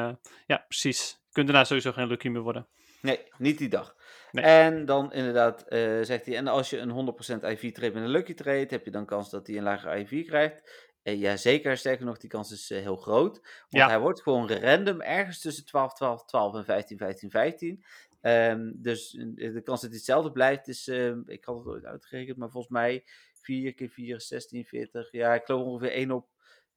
[0.46, 1.10] ja, precies.
[1.10, 2.68] Je kunt daarna sowieso geen lucky meer worden.
[3.02, 3.96] Nee, niet die dag.
[4.32, 4.44] Nee.
[4.46, 5.66] En dan inderdaad
[6.02, 8.92] zegt hij, en als je een 100% IV trade met een lucky trade, heb je
[8.92, 10.87] dan kans dat hij een lagere IV krijgt.
[11.08, 11.78] Uh, ja, zeker.
[11.78, 13.34] Sterker nog, die kans is eh, heel groot.
[13.42, 13.88] Want Ja.
[13.88, 17.84] hij wordt gewoon random ergens tussen 12, 12, 12 en 15, 15, 15.
[18.22, 21.86] Ehm, dus eh, de kans dat hij hetzelfde blijft is, eh, ik had het ooit
[21.86, 23.04] uitgerekend, maar volgens mij
[23.42, 25.12] 4 keer 4 is 16, 40.
[25.12, 26.28] Ja, ik geloof ongeveer 1 op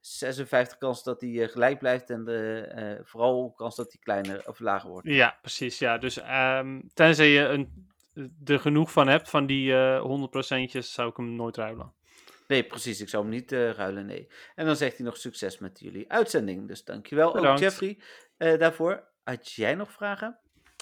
[0.01, 2.11] 56 kans dat hij eh, gelijk blijft.
[2.11, 5.09] En de, eh, vooral kans dat hij kleiner of lager wordt.
[5.09, 5.78] Ja, precies.
[5.78, 5.99] Ja.
[5.99, 7.89] Dus ehm, tenzij je een,
[8.45, 11.93] er genoeg van hebt, van die eh 100%'jes, zou ik hem nooit ruilen.
[12.51, 13.01] Nee, precies.
[13.01, 14.28] Ik zou hem niet eh, ruilen, nee.
[14.55, 16.68] En dan zegt hij nog succes met jullie uitzending.
[16.68, 17.61] Dus dankjewel ook Bedankt.
[17.61, 17.98] Jeffrey
[18.36, 19.09] eh, daarvoor.
[19.24, 20.38] Had jij nog vragen?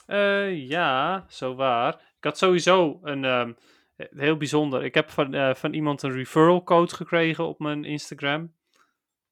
[0.07, 1.95] Eh, ja, zo waar.
[1.95, 3.53] Ik had sowieso een ehm,
[3.97, 4.85] heel bijzonder.
[4.85, 8.55] Ik heb van, van iemand een referral code gekregen op mijn Instagram.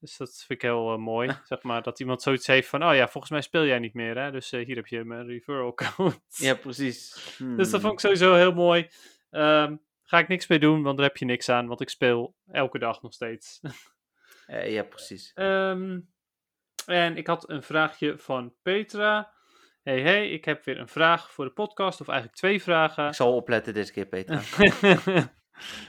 [0.00, 1.30] Dus dat vind ik heel mooi.
[1.44, 4.18] zeg maar dat iemand zoiets heeft van: Oh ja, volgens mij speel jij niet meer,
[4.18, 4.30] hè?
[4.30, 6.14] Dus hier heb je mijn referral code.
[6.28, 7.12] Ja, precies.
[7.56, 7.80] Dus dat Hmm.
[7.80, 8.88] vond ik sowieso heel mooi.
[9.30, 9.76] Ehm,
[10.06, 11.66] ga ik niks mee doen, want daar heb je niks aan.
[11.66, 13.60] Want ik speel elke dag nog steeds.
[14.46, 15.32] Eh, ja, precies.
[15.34, 16.00] Ehm,
[16.86, 19.32] en ik had een vraagje van Petra.
[19.82, 23.06] Hey, hey, ik heb weer een vraag voor de podcast, of eigenlijk twee vragen.
[23.06, 24.34] Ik zal opletten deze keer, Peter.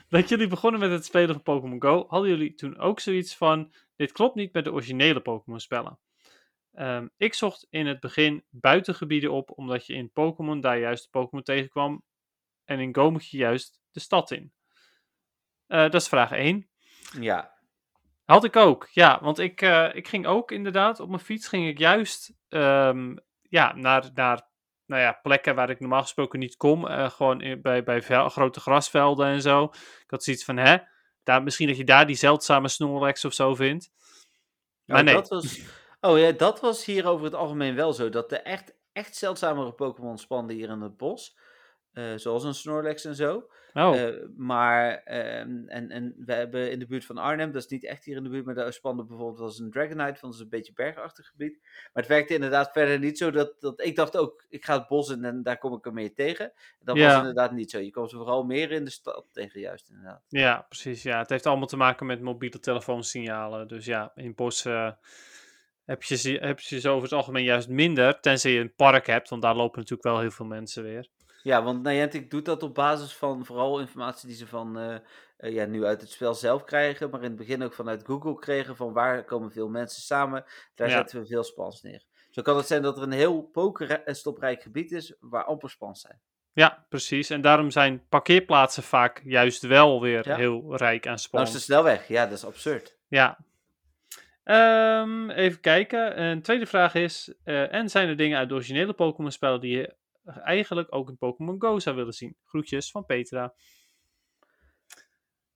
[0.10, 3.74] dat jullie begonnen met het spelen van Pokémon Go, hadden jullie toen ook zoiets van:
[3.96, 6.00] dit klopt niet met de originele Pokémon spellen.
[6.72, 11.44] Ehm, ik zocht in het begin buitengebieden op, omdat je in Pokémon daar juist Pokémon
[11.44, 12.04] tegenkwam.
[12.66, 14.54] En in Go moet je juist de stad in.
[15.68, 16.68] Eh, dat is vraag 1.
[17.20, 17.56] Ja,
[18.26, 19.20] Had ik ook, ja.
[19.22, 23.76] Want ik, eh, ik ging ook inderdaad, op mijn fiets ging ik juist ehm, ja,
[23.76, 24.48] naar, naar
[24.86, 26.88] nou ja, plekken waar ik normaal gesproken niet kom.
[26.88, 29.64] eh, gewoon in- bij, bij vel- grote grasvelden en zo.
[30.04, 30.78] Ik had zoiets van, hè,
[31.24, 33.92] daar, misschien dat je daar die zeldzame Snorlax of zo vindt.
[34.86, 35.14] Maar Oh, nee.
[35.14, 35.60] dat was,
[36.02, 38.10] oh ja, dat was hier over het algemeen wel zo.
[38.10, 41.38] Dat de echt, echt zeldzamere Pokémon spanden hier in het bos.
[41.92, 43.50] Eh, zoals een Snorlax en zo.
[43.78, 47.70] Oh, Eh, maar, ehm, en, en we hebben in de buurt van Arnhem, dat is
[47.70, 50.34] niet echt hier in de buurt, maar daar spande bijvoorbeeld was een Dragonite, van dat
[50.34, 51.60] is een beetje bergachtig gebied.
[51.64, 54.88] Maar het werkte inderdaad verder niet zo dat, dat ik dacht ook, ik ga het
[54.88, 56.52] bos in en daar kom ik er meer tegen.
[56.80, 57.08] Dat Ja.
[57.08, 57.80] was inderdaad niet zo.
[57.80, 60.22] Je komt ze vooral meer in de stad tegen, juist inderdaad.
[60.28, 61.04] ja, precies.
[61.04, 61.18] Ja.
[61.20, 63.68] Het heeft allemaal te maken met mobiele telefoonsignalen.
[63.68, 64.92] Dus ja, in bos eh,
[65.86, 68.20] heb, je ze, heb je ze over het algemeen juist minder.
[68.20, 71.08] Tenzij je een park hebt, want daar lopen natuurlijk wel heel veel mensen weer.
[71.48, 74.96] Ja, want Niantic doet dat op basis van vooral informatie die ze van, eh,
[75.38, 78.36] eh, ja, nu uit het spel zelf krijgen, maar in het begin ook vanuit Google
[78.40, 80.46] kregen, van waar komen veel mensen samen,
[80.76, 80.96] daar Ja.
[80.96, 82.04] zetten we veel spans neer.
[82.32, 86.20] Zo kan het zijn dat er een heel pokerstoprijk gebied is waar amper spans zijn.
[86.54, 87.30] Ja, precies.
[87.30, 90.36] En daarom zijn parkeerplaatsen vaak juist wel weer Ja.
[90.36, 91.34] heel rijk aan spons.
[91.44, 92.98] Langs de snelweg, ja, dat is absurd.
[93.08, 93.38] Ja.
[94.44, 96.22] Ehm, even kijken.
[96.22, 99.96] Een tweede vraag is: eh, en zijn er dingen uit de originele Pokémon-spellen die je
[100.28, 102.38] eigenlijk ook in Pokémon Go zou willen zien?
[102.46, 103.54] Groetjes van Petra.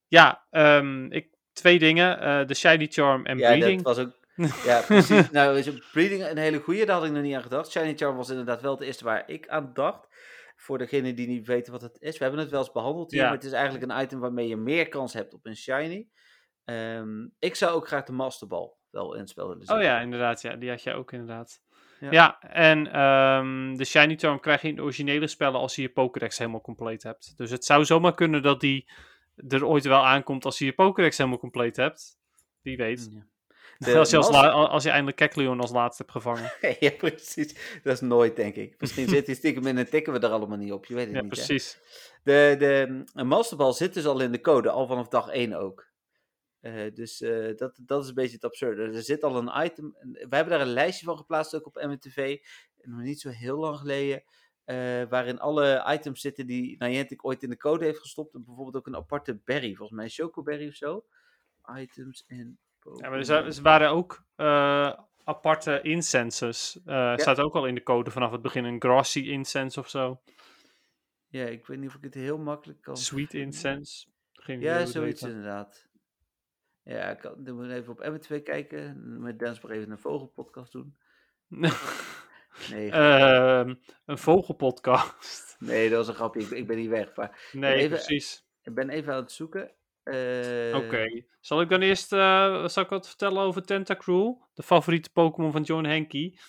[0.08, 3.82] Ja, ehm, ik, twee dingen: eh, de Shiny Charm en ja, Breeding.
[3.82, 4.20] dat was ook.
[4.66, 5.30] Ja, precies.
[5.32, 7.72] nou, is Breeding een hele goeie, daar had ik nog niet aan gedacht.
[7.72, 10.08] Shiny Charm was inderdaad wel het eerste waar ik aan dacht.
[10.56, 12.18] Voor degenen die niet weten wat het is.
[12.18, 13.26] We hebben het wel eens behandeld hier, Ja.
[13.26, 16.08] maar het is eigenlijk een item waarmee je meer kans hebt op een Shiny.
[16.66, 19.76] Ehm, ik zou ook graag de Masterball wel in het spel willen zien.
[19.76, 20.42] Oh ja, inderdaad.
[20.42, 21.62] Ja, die had jij ook inderdaad.
[22.02, 22.12] Ja.
[22.12, 25.89] Ja, en ehm, de Shiny Charm krijg je in de originele spellen als je je
[25.89, 27.34] Pokédex helemaal compleet hebt.
[27.38, 28.91] Dus het zou zomaar kunnen dat die
[29.47, 32.18] er ooit wel aankomt als je je Pokédex helemaal compleet hebt.
[32.62, 33.10] Wie weet.
[33.12, 33.26] Ja.
[33.78, 34.30] De als, je als,
[34.70, 36.54] als je eindelijk Kecleon als laatste hebt gevangen.
[36.80, 37.80] ja, precies.
[37.84, 38.76] Dat is nooit, denk ik.
[38.80, 40.86] Misschien zit hij stiekem in en tikken we er allemaal niet op.
[40.86, 41.38] Je weet het Ja, niet, hè?
[41.38, 41.80] precies.
[42.24, 45.91] De, de een Masterball zit dus al in de code, al vanaf dag 1 ook.
[46.62, 48.84] Eh, dus eh, dat, dat is een beetje het absurde.
[48.84, 49.95] Er zit al een item.
[50.12, 52.38] We hebben daar een lijstje van geplaatst, ook op MNTV.
[52.82, 54.24] Nog niet zo heel lang geleden.
[54.66, 58.34] eh, waarin alle items zitten die Niantic ooit in de code heeft gestopt.
[58.34, 61.05] En bijvoorbeeld ook een aparte berry, volgens mij een chocoberry of zo.
[61.76, 62.59] Items en.
[62.95, 64.24] Ja, maar er, waren ook
[65.24, 66.80] aparte incenses.
[66.86, 68.64] Eh Staat ook al in de code vanaf het begin.
[68.64, 70.22] Een grassy incense of zo.
[71.28, 72.97] Ja, ik weet niet of ik het heel makkelijk kan.
[72.97, 74.07] Sweet incense.
[74.34, 75.91] Geen Ja, zoiets inderdaad.
[76.84, 78.96] Ja, ik kan, dan moet ik even op M2 kijken.
[79.22, 80.96] Met Dance maar even een vogelpodcast doen.
[82.70, 83.76] Nee, Ehm,
[84.06, 85.56] een vogelpodcast.
[85.60, 86.42] nee, dat was een grapje.
[86.42, 87.16] Ik, ik ben niet weg.
[87.16, 88.46] Maar Nee, even- precies.
[88.64, 89.72] ik ben even aan het zoeken.
[90.04, 91.24] Eh, Oké.
[91.40, 94.48] Zal ik dan eerst eh, zal ik wat vertellen over Tentacruel?
[94.54, 96.40] De favoriete Pokémon van John Henke.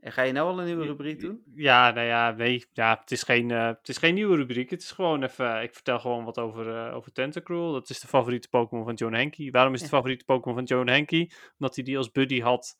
[0.00, 1.42] En ga je nou al een nieuwe rubriek doen?
[1.54, 2.64] Ja, nou ja, nee.
[2.72, 4.70] Ja, het, is geen, eh, het is geen nieuwe rubriek.
[4.70, 5.62] Het is gewoon even...
[5.62, 7.72] Ik vertel gewoon wat over, eh over Tentacruel.
[7.72, 9.50] Dat is de favoriete Pokémon van John Henke.
[9.50, 11.30] Waarom is het de favoriete Pokémon van John Henke?
[11.58, 12.78] Omdat hij die als buddy had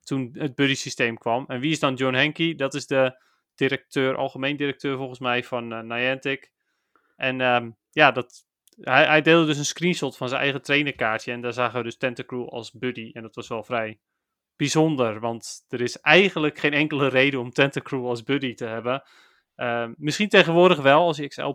[0.00, 1.44] toen het buddy systeem kwam.
[1.48, 2.54] En wie is dan John Henke?
[2.54, 3.22] Dat is de
[3.54, 6.52] directeur, algemeen directeur volgens mij van eh, Niantic.
[7.16, 8.44] En ehm, ja, dat,
[8.80, 11.32] hij, hij deelde dus een screenshot van zijn eigen trainerkaartje.
[11.32, 13.10] En daar zagen we dus Tentacruel als buddy.
[13.12, 13.98] En dat was wel vrij
[14.62, 15.20] bijzonder.
[15.20, 19.02] Want er is eigenlijk geen enkele reden om Tentacruel als buddy te hebben.
[19.54, 21.52] Ehm, misschien tegenwoordig wel, als je XL,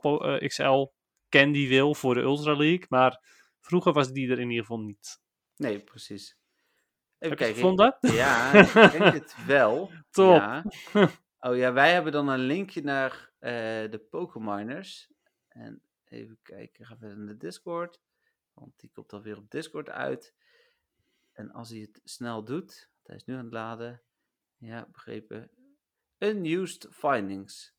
[0.48, 0.86] XL
[1.30, 2.86] Candy wil voor de Ultra League.
[2.90, 3.22] Maar
[3.60, 5.20] vroeger was die er in ieder geval niet.
[5.56, 6.38] Nee, precies.
[7.20, 7.98] Even Heb gevonden?
[8.00, 9.92] Ja, ik denk het wel.
[10.10, 10.36] Top.
[10.36, 10.64] Ja.
[11.40, 13.52] Oh ja, wij hebben dan een linkje naar eh,
[13.92, 15.12] de Pokémoners.
[15.48, 18.00] En even kijken, gaan we in de Discord.
[18.54, 20.34] Want die komt dan weer op Discord uit.
[21.38, 24.02] En als hij het snel doet, hij is nu aan het laden.
[24.58, 25.50] Ja, begrepen.
[26.18, 27.76] Unused findings.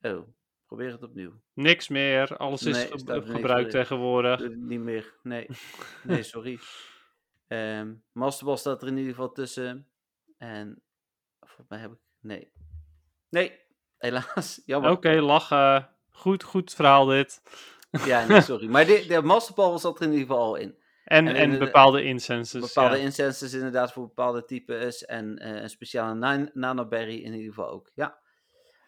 [0.00, 0.28] Oh,
[0.66, 1.40] probeer het opnieuw.
[1.54, 2.36] Niks meer.
[2.36, 4.40] Alles is ge- gebruikt tegenwoordig.
[4.40, 5.14] Het niet meer.
[5.22, 5.46] Nee,
[6.02, 6.58] nee sorry.
[7.46, 9.88] Ehm Masterball staat er in ieder geval tussen.
[10.36, 10.82] En
[11.40, 11.98] volgens mij heb ik.
[12.20, 12.52] Nee.
[13.28, 13.60] Nee,
[13.98, 14.62] helaas.
[14.64, 14.90] Jammer.
[14.90, 15.90] Oké, lachen.
[16.10, 17.42] Goed, goed verhaal dit.
[18.04, 18.66] Ja, nee, sorry.
[18.68, 20.78] Maar de, de Masterball zat er in ieder geval al in.
[21.04, 22.60] En, En bepaalde incenses.
[22.60, 23.02] Bepaalde ja.
[23.02, 25.04] incenses inderdaad voor bepaalde types.
[25.04, 27.90] En eh, een speciale nan- nanoberry in ieder geval ook.
[27.94, 28.18] Ja.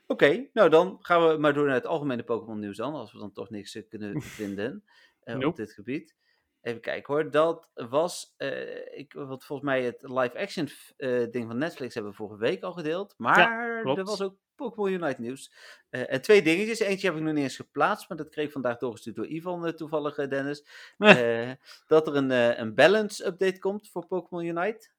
[0.07, 2.95] Oké, nou dan gaan we maar door naar het algemene Pokémon nieuws dan.
[2.95, 4.85] Als we dan toch niks kunnen vinden
[5.21, 6.15] eh, op dit gebied.
[6.63, 7.31] Even kijken hoor.
[7.31, 12.19] Dat was, eh, ik, wat volgens mij het live-action eh, ding van Netflix hebben we
[12.19, 13.15] vorige week al gedeeld.
[13.17, 15.53] Maar er was ook Pokémon Unite nieuws.
[15.91, 16.79] Eh, en twee dingetjes.
[16.79, 19.75] Eentje heb ik nog niet eens geplaatst, maar dat kreeg ik vandaag doorgestuurd door Ivan
[19.75, 20.67] toevallig, Dennis.
[21.87, 24.91] Dat er een, een balance update komt voor Pokémon Unite.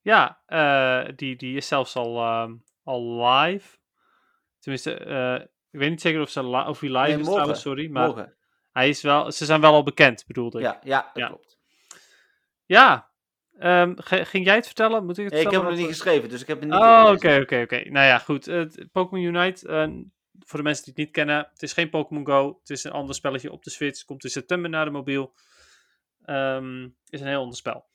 [0.00, 0.40] Ja,
[1.16, 3.76] die, die is zelfs al, ehm, al live.
[4.58, 4.90] Tenminste,
[5.70, 7.32] ik weet niet zeker of, ze li- of hij live Nee, is morgen.
[7.32, 7.90] trouwens, sorry.
[7.90, 8.34] Maar Morgen.
[8.72, 10.64] Hij is wel, ze zijn wel al bekend, bedoelde ik.
[10.64, 11.26] Ja, ja, dat Ja.
[11.26, 11.58] klopt.
[12.66, 13.10] Ja,
[13.58, 15.04] ehm, ging jij het vertellen?
[15.06, 16.78] Moet ik het Nee, ik heb hem nog niet geschreven, dus ik heb het niet
[16.80, 17.90] Oh, oké, oké, oké.
[17.90, 18.44] Nou ja, goed.
[18.46, 19.88] Het Pokémon Unite, eh,
[20.38, 22.58] voor de mensen die het niet kennen, het is geen Pokémon Go.
[22.60, 24.04] Het is een ander spelletje op de Switch.
[24.04, 25.34] Komt in september naar de mobiel.
[26.24, 27.86] Ehm, is een heel ander spel.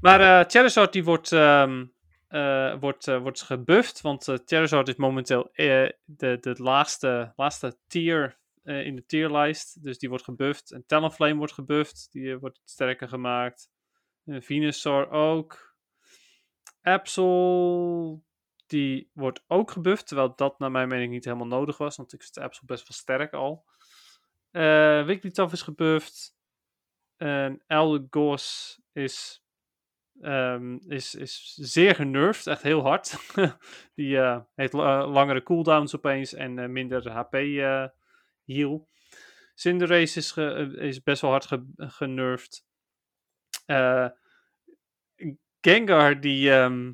[0.00, 5.48] Maar eh Charizard die wordt, eh, wordt, eh, wordt gebufft, want eh, Charizard is momenteel
[5.52, 8.38] eh, de, de laagste, laagste tier
[8.70, 9.82] eh, in de tierlijst.
[9.82, 10.70] Dus die wordt gebufft.
[10.70, 13.70] En Talonflame wordt gebufft, die eh, wordt sterker gemaakt.
[14.24, 15.74] En Venusaur ook.
[16.82, 18.24] Absol,
[18.66, 22.22] die wordt ook gebufft, terwijl dat naar mijn mening niet helemaal nodig was, want ik
[22.22, 23.64] vind Absol best wel sterk al.
[24.50, 26.38] Eh Wigglytuff is gebufft.
[27.16, 29.44] En Eldegoss is,
[30.20, 33.16] ehm, is, is zeer genervd, echt heel hard.
[33.94, 34.18] die
[34.54, 37.34] heeft la- langere cooldowns opeens en minder HP
[38.50, 38.88] eh heal.
[39.54, 42.64] Cinderace is, ge- is best wel hard ge- genervd.
[43.66, 44.08] Eh,
[45.60, 46.92] Gengar, die ehm,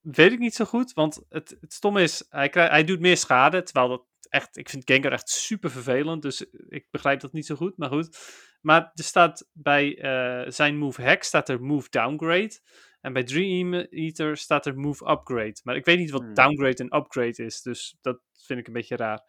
[0.00, 0.92] weet ik niet zo goed.
[0.92, 3.62] Want het, het stomme is, hij, hij doet meer schade.
[3.62, 6.22] Terwijl dat echt, ik vind Gengar echt super vervelend.
[6.22, 7.76] Dus ik begrijp dat niet zo goed.
[7.76, 8.18] Maar goed.
[8.60, 12.60] Maar er staat bij eh, zijn move hack staat er move downgrade.
[13.00, 15.60] En bij Dream Eater staat er move upgrade.
[15.62, 16.34] Maar ik weet niet wat Hmm.
[16.34, 17.62] downgrade en upgrade is.
[17.62, 19.22] Dus dat vind ik een beetje raar.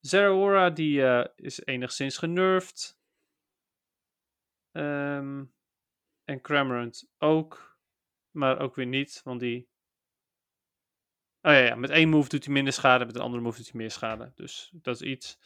[0.00, 2.98] Zeraora, die eh, is enigszins genervd.
[4.72, 5.44] Ehm,
[6.24, 7.78] en Cramorant ook.
[8.30, 9.68] Maar ook weer niet, want die...
[11.42, 13.70] Oh ja, ja, met één move doet hij minder schade, met een andere move doet
[13.70, 14.32] hij meer schade.
[14.34, 15.38] Dus dat is iets.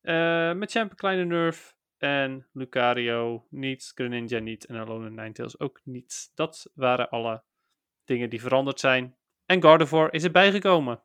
[0.00, 1.76] Eh, met Champ een kleine nerf.
[1.96, 6.30] En Lucario niet, Greninja niet en Alolan Ninetales ook niet.
[6.34, 7.44] Dat waren alle
[8.04, 9.16] dingen die veranderd zijn.
[9.46, 11.02] En Gardevoir is erbij gekomen.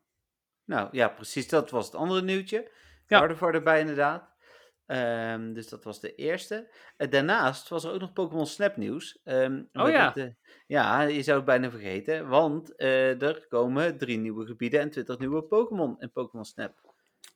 [0.68, 2.70] Nou ja, precies, dat was het andere nieuwtje.
[3.06, 3.18] Ja.
[3.18, 4.30] Gardevoir erbij inderdaad.
[4.86, 6.70] Ehm, dus dat was de eerste.
[6.96, 9.18] Eh, daarnaast was er ook nog Pokémon Snap nieuws.
[9.24, 10.06] Ehm, omdat ja.
[10.06, 10.32] het, eh,
[10.66, 12.28] ja, je zou het bijna vergeten.
[12.28, 16.74] Want eh, er komen drie nieuwe gebieden en 20 nieuwe Pokémon in Pokémon Snap.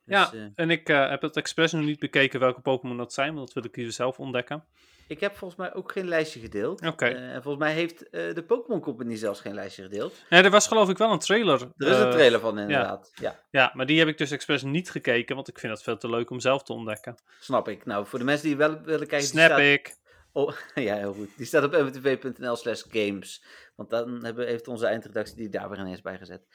[0.04, 0.50] Dus, Ja.
[0.54, 3.64] En ik heb het expres nog niet bekeken welke Pokémon dat zijn, want dat wil
[3.64, 4.64] ik hier zelf ontdekken.
[5.06, 6.86] Ik heb volgens mij ook geen lijstje gedeeld.
[6.86, 7.06] Oké.
[7.06, 10.14] Eh, en volgens mij heeft eh, de Pokémon Company zelfs geen lijstje gedeeld.
[10.30, 11.60] Nee, er was geloof ik wel een trailer.
[11.76, 13.10] Er is een eh, trailer van inderdaad.
[13.14, 13.40] Ja.
[13.50, 16.10] Ja, maar die heb ik dus expres niet gekeken, want ik vind het veel te
[16.10, 17.16] leuk om zelf te ontdekken.
[17.40, 17.84] snap ik.
[17.84, 19.28] Nou, voor de mensen die wel willen kijken.
[19.28, 19.96] Snap staat- ik.
[20.32, 21.28] Oh, ja, heel goed.
[21.36, 23.44] Die staat op mtv.nl slash games.
[23.76, 26.46] Want dan hebben, heeft onze eindredactie die daar weer ineens bij gezet.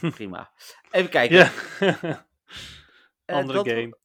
[0.14, 0.50] Prima.
[0.90, 1.36] Even kijken.
[1.80, 2.26] Ja.
[3.36, 3.96] Andere dat- game.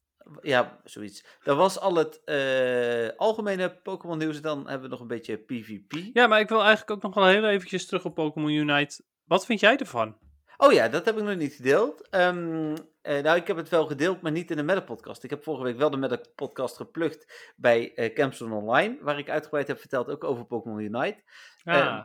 [0.42, 1.24] Ja, zoiets.
[1.42, 4.40] Dat was al het eh, algemene Pokémon nieuws.
[4.40, 5.92] Dan hebben we nog een beetje PvP.
[6.12, 9.04] Ja, maar ik wil eigenlijk ook nog wel heel eventjes terug op Pokémon Unite.
[9.24, 10.16] Wat vind jij ervan?
[10.56, 12.08] Oh ja, dat heb ik nog niet gedeeld.
[12.08, 15.24] Ehm, eh, nou, ik heb het wel gedeeld, maar niet in de Meta-podcast.
[15.24, 19.66] Ik heb vorige week wel de Meta-podcast geplukt bij eh Campzone Online, waar ik uitgebreid
[19.66, 21.22] heb verteld ook over Pokémon Unite.
[21.64, 22.02] Ah, Ehm,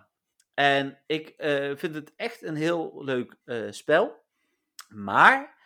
[0.54, 1.34] En ik
[1.76, 3.36] vind het echt een heel leuk
[3.70, 4.24] spel.
[4.90, 5.58] Maar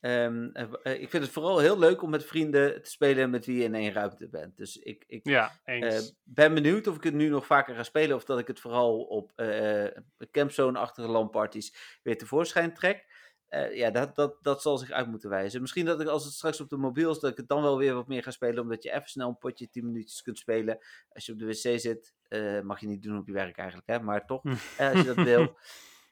[0.00, 3.46] ehm, eh, eh, ik vind het vooral heel leuk om met vrienden te spelen met
[3.46, 4.56] wie je in één ruimte bent.
[4.56, 8.16] Dus ik, ik ja, eh, ben benieuwd of ik het nu nog vaker ga spelen.
[8.16, 9.86] Of dat ik het vooral op eh
[10.30, 13.18] campzone-achtige landparties weer tevoorschijn trek.
[13.72, 15.60] Ja, dat, dat, dat zal zich uit moeten wijzen.
[15.60, 17.78] Misschien dat ik als het straks op de mobiel is, dat ik het dan wel
[17.78, 18.62] weer wat meer ga spelen.
[18.62, 20.78] Omdat je even snel een potje 10 minuutjes kunt spelen.
[21.08, 22.14] Als je op de wc zit,
[22.62, 24.00] mag je niet doen op je werk eigenlijk, hè?
[24.00, 24.54] maar toch, Hm.
[24.78, 25.56] als je dat wil.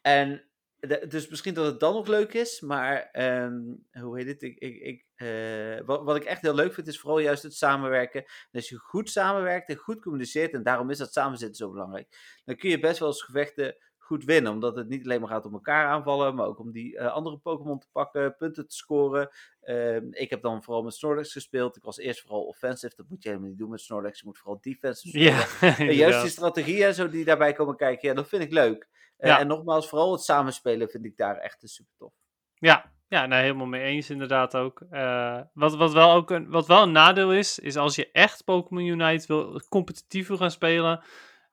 [0.02, 0.47] En
[0.80, 3.60] de- dus misschien dat het dan nog leuk is, maar ehm,
[4.00, 4.42] hoe heet het?
[4.42, 7.54] Ik, ik, ik, eh, wat, wat ik echt heel leuk vind, is vooral juist het
[7.54, 8.20] samenwerken.
[8.24, 12.40] En als je goed samenwerkt en goed communiceert, en daarom is dat samenzitten zo belangrijk,
[12.44, 14.52] dan kun je best wel eens gevechten goed winnen.
[14.52, 17.36] Omdat het niet alleen maar gaat om elkaar aanvallen, maar ook om die eh, andere
[17.38, 19.28] Pokémon te pakken, punten te scoren.
[19.60, 21.76] Ehm, ik heb dan vooral met Snorlax gespeeld.
[21.76, 24.18] Ik was eerst vooral offensive, dat moet je helemaal niet doen met Snorlax.
[24.18, 25.34] Je moet vooral defensive spelen.
[25.60, 28.52] Ja, En juist die strategieën en zo die daarbij komen kijken, ja, dat vind ik
[28.52, 28.88] leuk.
[29.18, 29.38] Eh, Ja.
[29.38, 32.12] En nogmaals, vooral het samenspelen vind ik daar echt super tof.
[32.54, 34.80] Ja, ja nou, helemaal mee eens inderdaad ook.
[34.90, 38.44] Eh, wat, wat, wel ook een, wat wel een nadeel is, is als je echt
[38.44, 41.04] Pokémon Unite wil competitief wil gaan spelen,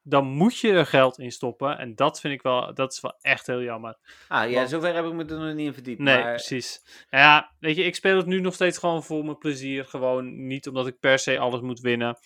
[0.02, 1.78] dan moet je er geld in stoppen.
[1.78, 3.98] En dat vind ik wel, dat is wel echt heel jammer.
[4.28, 6.00] Ah ja, Want- zover heb ik me er nog niet in verdiept.
[6.00, 6.82] Nee, maar, precies.
[7.10, 9.86] Nou ja, weet je, ik speel het nu nog steeds gewoon voor mijn plezier.
[9.86, 12.18] Gewoon niet omdat ik per se alles moet winnen.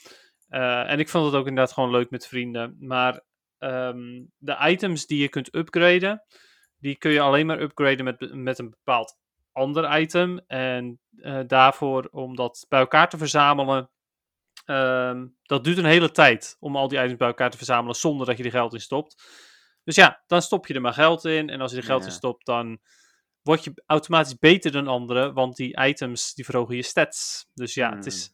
[0.48, 2.76] Eh, en ik vond het ook inderdaad gewoon leuk met vrienden.
[2.80, 3.22] Maar
[3.60, 6.24] ehm, de items die je kunt upgraden,
[6.78, 9.18] die kun je alleen maar upgraden met, met een bepaald
[9.52, 10.40] ander item.
[10.48, 13.90] En eh, daarvoor, om dat bij elkaar te verzamelen,
[14.66, 18.26] ehm, dat duurt een hele tijd om al die items bij elkaar te verzamelen zonder
[18.26, 19.24] dat je er geld in stopt.
[19.84, 21.50] Dus ja, dan stop je er maar geld in.
[21.50, 22.80] En als je er geld in stopt, dan
[23.42, 27.50] word je automatisch beter dan anderen, want die items die verhogen je stats.
[27.54, 28.32] Dus ja, het, is,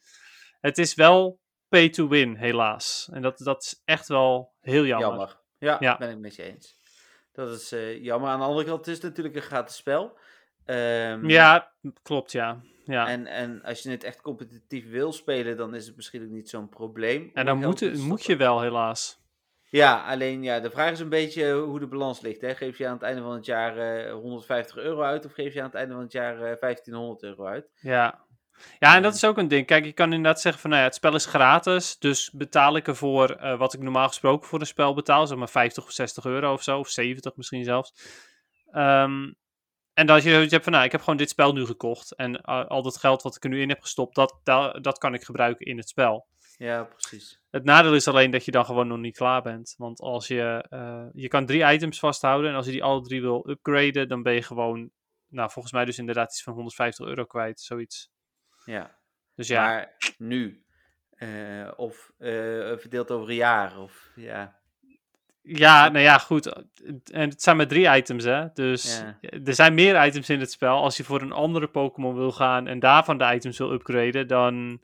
[0.60, 3.10] het is wel pay to win, helaas.
[3.14, 5.08] En dat, dat is echt wel heel jammer.
[5.10, 5.38] jammer.
[5.58, 5.98] Ja, Ja.
[5.98, 6.76] ben ik met je eens.
[7.34, 8.30] Dat is eh, jammer.
[8.30, 10.18] Aan de andere kant, het is natuurlijk een gratis spel.
[10.66, 11.72] Ehm, Ja,
[12.04, 12.62] klopt, ja.
[12.86, 13.08] ja.
[13.08, 16.30] En, En, en als je het echt competitief wil spelen, dan is het misschien ook
[16.30, 17.32] niet zo'n probleem.
[17.34, 19.24] er dan moet, het- moet je wel, helaas.
[19.70, 22.42] Ja, alleen ja, de vraag is een beetje hoe de balans ligt.
[22.42, 22.56] Hè?
[22.56, 25.60] Geef je aan het einde van het jaar eh, 150 euro uit of geef je
[25.60, 27.70] aan het einde van het jaar eh 1500 euro uit?
[27.82, 28.25] Ja.
[28.80, 29.66] Ja, en dat is ook een ding.
[29.66, 32.88] Kijk, je kan inderdaad zeggen van, nou ja, het spel is gratis, dus betaal ik
[32.88, 36.26] ervoor eh, wat ik normaal gesproken voor een spel betaal, zeg maar 50 of 60
[36.26, 37.94] euro of zo, of 70 misschien zelfs.
[38.72, 39.32] Ehm,
[39.94, 42.42] en dat je zoiets hebt van, nou, ik heb gewoon dit spel nu gekocht en
[42.42, 45.14] eh, al dat geld wat ik er nu in heb gestopt, dat, dat, dat kan
[45.14, 46.28] ik gebruiken in het spel.
[46.58, 47.42] Ja, precies.
[47.50, 49.76] Het nadeel is alleen dat je dan gewoon nog niet klaar bent.
[49.78, 53.22] Want als je, eh, je kan drie items vasthouden en als je die alle drie
[53.22, 54.90] wil upgraden, dan ben je gewoon,
[55.28, 58.10] nou, volgens mij dus inderdaad iets van 150 euro kwijt, zoiets.
[58.66, 58.96] Ja.
[59.36, 59.62] Dus ja.
[59.64, 60.64] Maar nu.
[61.16, 62.30] eh, of eh,
[62.78, 63.80] verdeeld over een jaar.
[63.80, 64.60] Of, ja.
[65.42, 66.46] Ja, nou ja, goed.
[67.12, 68.46] En het zijn maar drie items, hè.
[68.54, 69.30] Dus Ja.
[69.46, 70.78] er zijn meer items in het spel.
[70.84, 74.82] Als je voor een andere Pokémon wil gaan en daarvan de items wil upgraden, dan...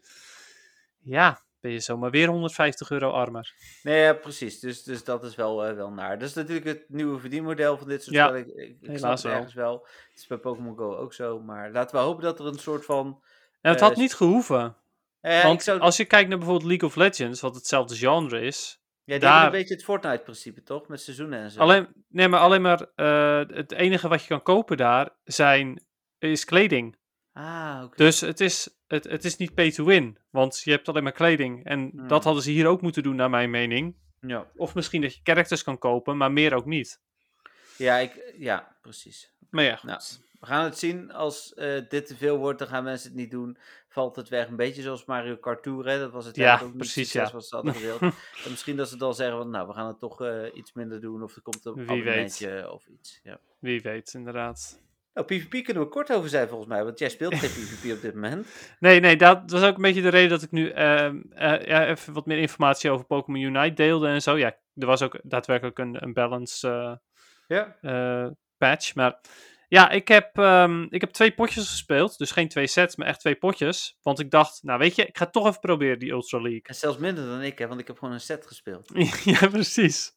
[1.04, 3.54] Ja, ben je zomaar weer 150 euro armer.
[3.84, 4.60] Nee, ja, precies.
[4.60, 6.20] Dus, dus dat is wel, eh, wel naar.
[6.20, 8.58] Dat is natuurlijk het nieuwe verdienmodel van dit soort Ja, spellen.
[8.58, 9.34] Ik, ik, snap het wel.
[9.34, 9.88] ergens wel.
[10.10, 11.40] Het is bij Pokémon Go ook zo.
[11.40, 13.22] Maar laten we hopen dat er een soort van...
[13.62, 14.76] Het Eh, had niet gehoeven.
[15.20, 18.80] Eh, want zou, als je kijkt naar bijvoorbeeld League of Legends, wat hetzelfde genre is.
[19.04, 20.88] ja, die daar- een beetje het Fortnite-principe, toch?
[20.88, 21.60] Met seizoenen en zo.
[21.60, 25.86] Alleen, nee, maar alleen maar eh, het enige wat je kan kopen daar zijn,
[26.20, 26.98] is kleding.
[27.34, 27.96] Ah, oké.
[27.98, 30.18] Dus het is, het, het is niet pay to win.
[30.30, 31.66] Want je hebt alleen maar kleding.
[31.66, 32.08] En Hmm.
[32.08, 33.96] dat hadden ze hier ook moeten doen, naar mijn mening.
[34.20, 37.02] Ja, Of misschien dat je characters kan kopen, maar meer ook niet.
[37.78, 39.32] ja, ik, ja precies.
[39.50, 39.90] Maar ja, goed.
[39.90, 40.02] Nou,
[40.42, 41.12] we gaan het zien.
[41.12, 43.58] Als eh, dit te veel wordt, dan gaan mensen het niet doen.
[43.88, 44.48] Valt het weg.
[44.48, 46.00] Een beetje zoals Mario Kart Tour, hè?
[46.00, 47.34] Dat was het Ja, ook precies, succes ja.
[47.34, 48.02] wat ze hadden gewild.
[48.46, 51.02] en misschien dat ze dan zeggen van, nou, we gaan het toch eh, iets minder
[51.02, 51.24] doen.
[51.24, 53.20] Of er komt een Wie abonnementje of iets.
[53.24, 53.40] Ja.
[53.60, 54.80] wie weet, inderdaad.
[55.14, 56.84] Nou, PvP kunnen we kort over zijn volgens mij.
[56.84, 58.48] Want jij speelt geen PvP op dit moment.
[58.80, 61.88] Nee, nee, dat was ook een beetje de reden dat ik nu ehm, eh, ja,
[61.88, 64.38] even wat meer informatie over Pokémon Unite deelde en zo.
[64.38, 66.96] Ja, er was ook daadwerkelijk een, een balance eh,
[67.82, 68.36] Ja.
[68.58, 68.96] patch.
[68.96, 69.20] Maar
[69.72, 72.18] ja, ik heb, ehm, ik heb twee potjes gespeeld.
[72.18, 73.98] Dus geen twee sets, maar echt twee potjes.
[74.02, 76.62] Want ik dacht, nou weet je, ik ga toch even proberen, die Ultra League.
[76.64, 78.92] En zelfs minder dan ik, hè, want ik heb gewoon een set gespeeld.
[79.24, 80.12] ja, precies.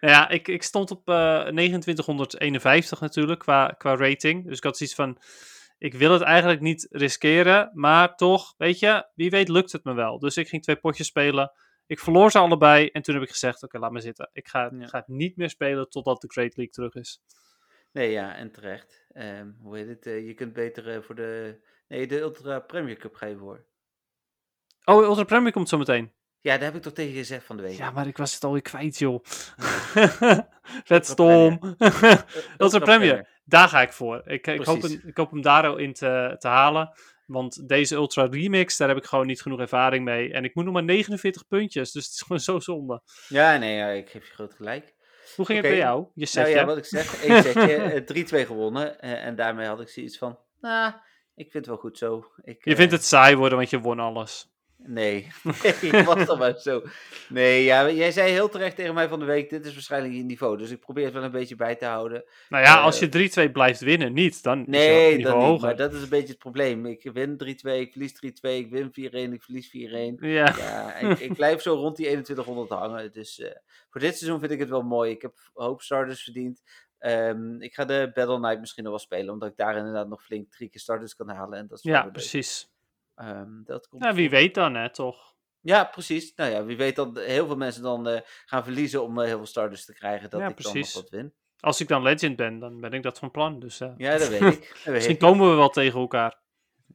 [0.00, 4.46] Nou ja, ik, ik stond op eh 2951 natuurlijk qua, qua rating.
[4.46, 5.18] Dus ik had zoiets van,
[5.78, 9.92] ik wil het eigenlijk niet riskeren, maar toch, weet je, wie weet lukt het me
[9.92, 10.18] wel.
[10.18, 11.52] Dus ik ging twee potjes spelen.
[11.86, 14.30] Ik verloor ze allebei en toen heb ik gezegd, oké, laat me zitten.
[14.32, 14.86] Ik ga, Ja.
[14.86, 17.20] ga het niet meer spelen totdat de Great League terug is.
[17.92, 19.06] Nee, ja, en terecht.
[19.12, 20.06] Ehm, hoe heet het?
[20.06, 21.60] eh, je kunt beter eh, voor de...
[21.88, 23.64] Nee, de Ultra Premier Cup ga je voor.
[24.84, 26.12] Oh, Ultra Premier komt zo meteen.
[26.40, 27.76] Ja, daar heb ik toch tegen je gezegd van de week.
[27.76, 29.24] Ja, maar ik was het alweer kwijt, joh.
[30.90, 31.76] Vet stom.
[32.58, 34.22] Ultra Premier, daar ga ik voor.
[34.24, 36.92] Ik, ik, hoop, hem, ik hoop hem daar al in te, te halen.
[37.26, 40.32] Want deze Ultra Remix, daar heb ik gewoon niet genoeg ervaring mee.
[40.32, 43.02] En ik moet nog maar 49 puntjes, dus het is gewoon zo zonde.
[43.28, 44.94] Ja, nee, ja, ik geef je groot gelijk.
[45.36, 46.00] Hoe ging het bij jou?
[46.14, 46.50] Je Nou setje?
[46.60, 49.00] ja, wat ik zeg, één setje, eh, 3-2 gewonnen.
[49.00, 50.92] eh, en daarmee had ik zoiets van, nou,
[51.34, 52.24] ik vind het wel goed zo.
[52.42, 54.52] Ik, Je eh, vindt het saai worden, want je won alles.
[54.82, 55.26] Nee,
[55.82, 56.82] nee, was dan maar zo.
[57.28, 60.22] Nee, ja, jij zei heel terecht tegen mij van de week, dit is waarschijnlijk je
[60.22, 60.58] niveau.
[60.58, 62.24] Dus ik probeer het wel een beetje bij te houden.
[62.48, 63.08] Nou ja, Eh, als je
[63.48, 64.42] 3-2 blijft winnen, niet.
[64.42, 65.66] Dan is Nee, niveau dat hoger.
[65.66, 66.86] maar dat is een beetje het probleem.
[66.86, 70.16] Ik win 3-2, ik verlies 3-2, ik win 4-1, ik verlies 4-1.
[70.20, 70.54] Ja.
[70.58, 73.12] Ja, ik, ik blijf zo rond die 2100 hangen.
[73.12, 73.50] Dus eh,
[73.90, 75.10] voor dit seizoen vind ik het wel mooi.
[75.10, 76.62] Ik heb een hoop starters verdiend.
[76.98, 80.22] Ehm, ik ga de Battle Knight misschien nog wel spelen, omdat ik daar inderdaad nog
[80.24, 81.58] flink drie keer starters kan halen.
[81.58, 82.69] En dat is ja, precies.
[83.20, 85.34] Ehm, dat komt Nou, wie weet dan, hè, toch?
[85.60, 86.34] Ja, precies.
[86.34, 89.36] Nou ja, wie weet dat heel veel mensen dan eh, gaan verliezen om eh, heel
[89.36, 90.30] veel starters te krijgen.
[90.30, 90.94] Dat Ja, ik dan nog precies.
[90.94, 91.34] wat win.
[91.60, 93.58] Als ik dan legend ben, dan ben ik dat van plan.
[93.60, 94.68] Dus eh, Ja, dat weet ik.
[94.68, 95.20] Dat weet misschien ik.
[95.20, 96.38] komen we wel tegen elkaar.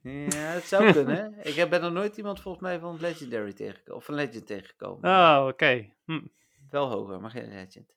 [0.01, 1.15] Ja, het zou kunnen.
[1.15, 1.41] hè.
[1.49, 3.95] Ik heb- ben nog nooit iemand volgens mij van Legendary tegengekomen.
[3.99, 5.09] Of van Legend tegengekomen.
[5.09, 5.93] Oh, oké.
[6.05, 6.21] Hm.
[6.69, 7.93] Wel hoger, maar geen Legend.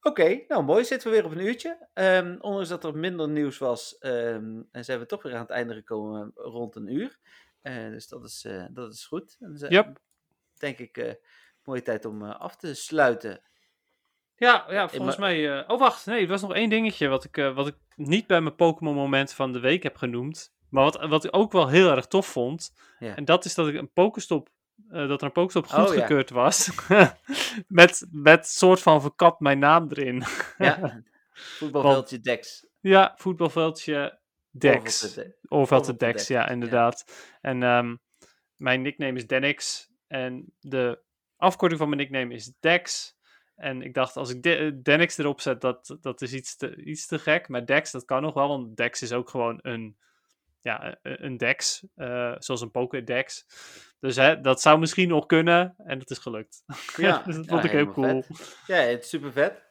[0.00, 0.84] Oké, nou mooi.
[0.84, 1.88] Zitten we weer op een uurtje.
[1.94, 5.74] Ehm, ondanks dat er minder nieuws was, en zijn we toch weer aan het einde
[5.74, 7.18] gekomen rond een uur.
[7.66, 9.36] Eh, dus dat is, eh, dat is goed.
[9.40, 9.98] En, dus, Yep.
[10.58, 11.16] Denk ik,
[11.64, 13.40] mooie tijd om af te sluiten.
[14.36, 15.66] Ja, ja, volgens mij...
[15.68, 16.06] Oh, wacht.
[16.06, 19.32] Nee, er was nog één dingetje wat ik, wat ik niet bij mijn Pokémon moment
[19.32, 20.54] van de week heb genoemd.
[20.68, 22.72] Maar wat, wat ik ook wel heel erg tof vond.
[22.98, 23.16] Ja.
[23.16, 24.48] En dat is dat ik een Pokestop...
[24.88, 25.76] eh, dat er een Pokestop Oh, ja.
[25.84, 26.70] goedgekeurd was.
[27.68, 30.24] met, met soort van verkapt mijn naam erin.
[30.58, 31.02] Ja,
[31.58, 32.66] voetbalveldje Dex.
[32.80, 34.18] ja, voetbalveldje
[34.58, 35.18] Dex.
[35.48, 37.04] Overveld de Dex, Dex, ja, inderdaad.
[37.40, 37.96] En ehm,
[38.56, 39.88] mijn nickname is Denix.
[40.06, 41.02] En de
[41.36, 43.14] afkorting van mijn nickname is Dex.
[43.56, 47.06] En ik dacht, als ik De- Denix erop zet, dat, dat is iets te, iets
[47.06, 47.48] te gek.
[47.48, 49.96] Maar Dex, dat kan nog wel, want Dex is ook gewoon een,
[50.60, 51.86] ja, een- een Dex.
[51.94, 53.46] eh, zoals een Pokédex.
[54.00, 55.74] Dus hè, dat zou misschien nog kunnen.
[55.78, 56.62] En dat is gelukt.
[56.96, 58.24] Ja, dus dat ja, vond ik heel cool.
[58.66, 59.64] Ja, het is super vet.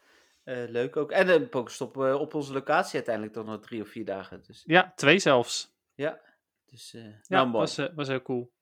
[0.46, 1.12] Eh, leuk ook.
[1.12, 4.44] En een Pokestop eh, op onze locatie uiteindelijk toch nog drie of vier dagen.
[4.48, 5.76] Dus Ja, twee zelfs.
[5.96, 6.20] ja,
[6.66, 7.58] dus eh Ja, nou mooi.
[7.60, 8.54] was, eh, was heel cool.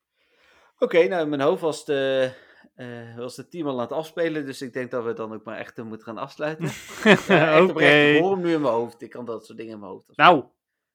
[0.78, 2.32] Oké, nou in mijn hoofd was, de,
[2.76, 4.46] eh, was het team al aan het afspelen.
[4.46, 6.66] Dus ik denk dat we dan ook maar echt eh, moeten gaan afsluiten.
[7.28, 7.86] Ja, echt Oké.
[7.86, 9.02] ik hoor hem nu in mijn hoofd.
[9.02, 10.18] Ik kan dat soort dingen in mijn hoofd.
[10.18, 10.46] Nou,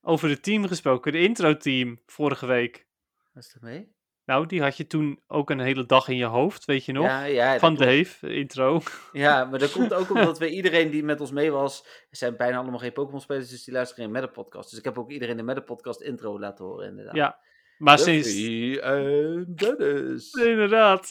[0.01, 1.12] over het team gesproken.
[1.12, 2.86] De intro-team vorige week.
[3.32, 3.97] Wat is er mee?
[4.29, 7.05] Nou, die had je toen ook een hele dag in je hoofd, weet je nog?
[7.05, 7.74] Ja, ja, dat Van.
[7.74, 8.81] Dave, de intro.
[9.12, 12.59] Ja, maar dat komt ook omdat we iedereen die met ons mee was, zijn bijna
[12.59, 14.70] allemaal geen Pokémon-spelers, dus die luisteren in met de podcast.
[14.70, 17.14] Dus ik heb ook iedereen in met de podcast intro laten horen, inderdaad.
[17.14, 17.39] Ja,
[17.79, 18.47] maar sinds...
[18.81, 20.33] En Dennis.
[20.53, 21.07] Inderdaad.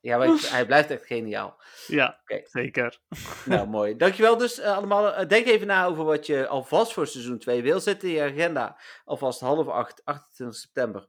[0.00, 1.60] Ja, maar hij blijft echt geniaal.
[1.86, 2.98] Ja, zeker.
[3.44, 3.96] Nou, mooi.
[3.96, 5.14] Dankjewel dus eh, allemaal.
[5.14, 7.80] Eh, denk even na over wat je alvast voor seizoen 2 wil.
[7.80, 11.08] Zet in je agenda alvast half acht, 28 september.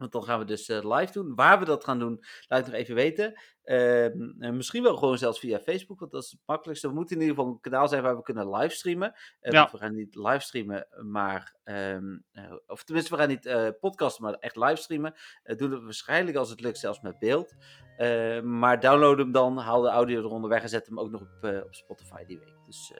[0.00, 1.34] Want dan gaan we dus eh, live doen.
[1.34, 3.40] Waar we dat gaan doen, laat ik nog even weten.
[3.62, 6.88] Ehm, en misschien wel gewoon zelfs via Facebook, want dat is het makkelijkste.
[6.88, 9.14] We moeten in ieder geval een kanaal zijn waar we kunnen livestreamen.
[9.40, 9.68] Eh, Ja.
[9.72, 11.56] We gaan niet livestreamen, maar...
[11.64, 15.14] ehm, eh, of tenminste, we gaan niet podcasten, maar echt livestreamen.
[15.42, 17.54] Doen we waarschijnlijk als het lukt zelfs met beeld.
[17.96, 21.20] Eh, maar download hem dan, haal de audio eronder weg en zet hem ook nog
[21.20, 22.56] op, op Spotify die week.
[22.66, 22.92] Dus,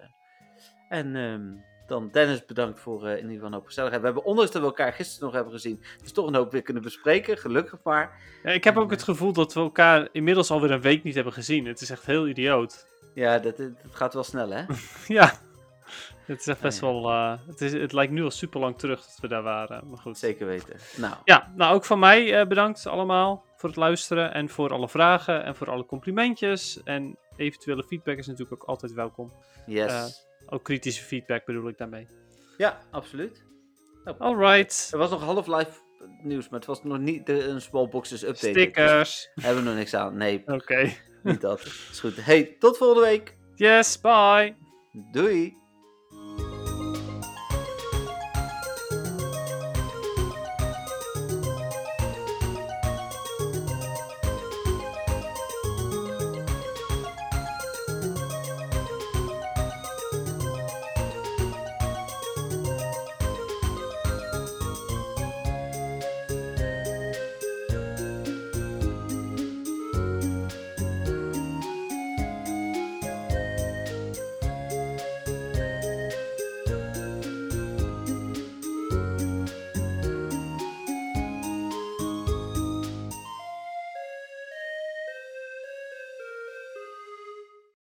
[0.88, 1.52] en ehm,
[1.90, 4.00] dan Dennis bedankt voor eh, in ieder geval een hoop gezelligheid.
[4.00, 6.62] We hebben, ondanks dat we elkaar gisteren nog hebben gezien, dus toch een hoop weer
[6.62, 7.38] kunnen bespreken.
[7.38, 8.20] Gelukkig maar.
[8.42, 11.32] Ja, ik heb ook het gevoel dat we elkaar inmiddels alweer een week niet hebben
[11.32, 11.66] gezien.
[11.66, 12.86] Het is echt heel idioot.
[13.14, 14.64] Ja, dat, dat gaat wel snel hè?
[15.18, 15.38] ja,
[16.24, 16.86] het is echt best ja.
[16.86, 17.10] wel...
[17.10, 19.98] eh, het, is, het lijkt nu al super lang terug dat we daar waren, maar
[19.98, 20.18] goed.
[20.18, 20.76] Zeker weten.
[20.96, 24.88] Nou, Ja, nou ook van mij eh, bedankt allemaal voor het luisteren en voor alle
[24.88, 26.82] vragen en voor alle complimentjes.
[26.82, 29.32] En eventuele feedback is natuurlijk ook altijd welkom.
[29.66, 30.28] yes.
[30.50, 32.06] Ook kritische feedback bedoel ik daarmee.
[32.56, 33.44] ja, absoluut.
[34.18, 34.88] Alright.
[34.92, 35.70] Er was nog half live
[36.22, 38.48] nieuws, maar het was nog niet de, een small boxes update.
[38.50, 39.28] Stickers.
[39.34, 40.16] Dus hebben we nog niks aan.
[40.16, 40.92] Nee, Oké.
[41.22, 41.60] niet dat.
[41.90, 42.24] Is goed.
[42.24, 43.36] Hey, tot volgende week.
[43.54, 44.54] Yes, bye.
[45.12, 45.56] Doei.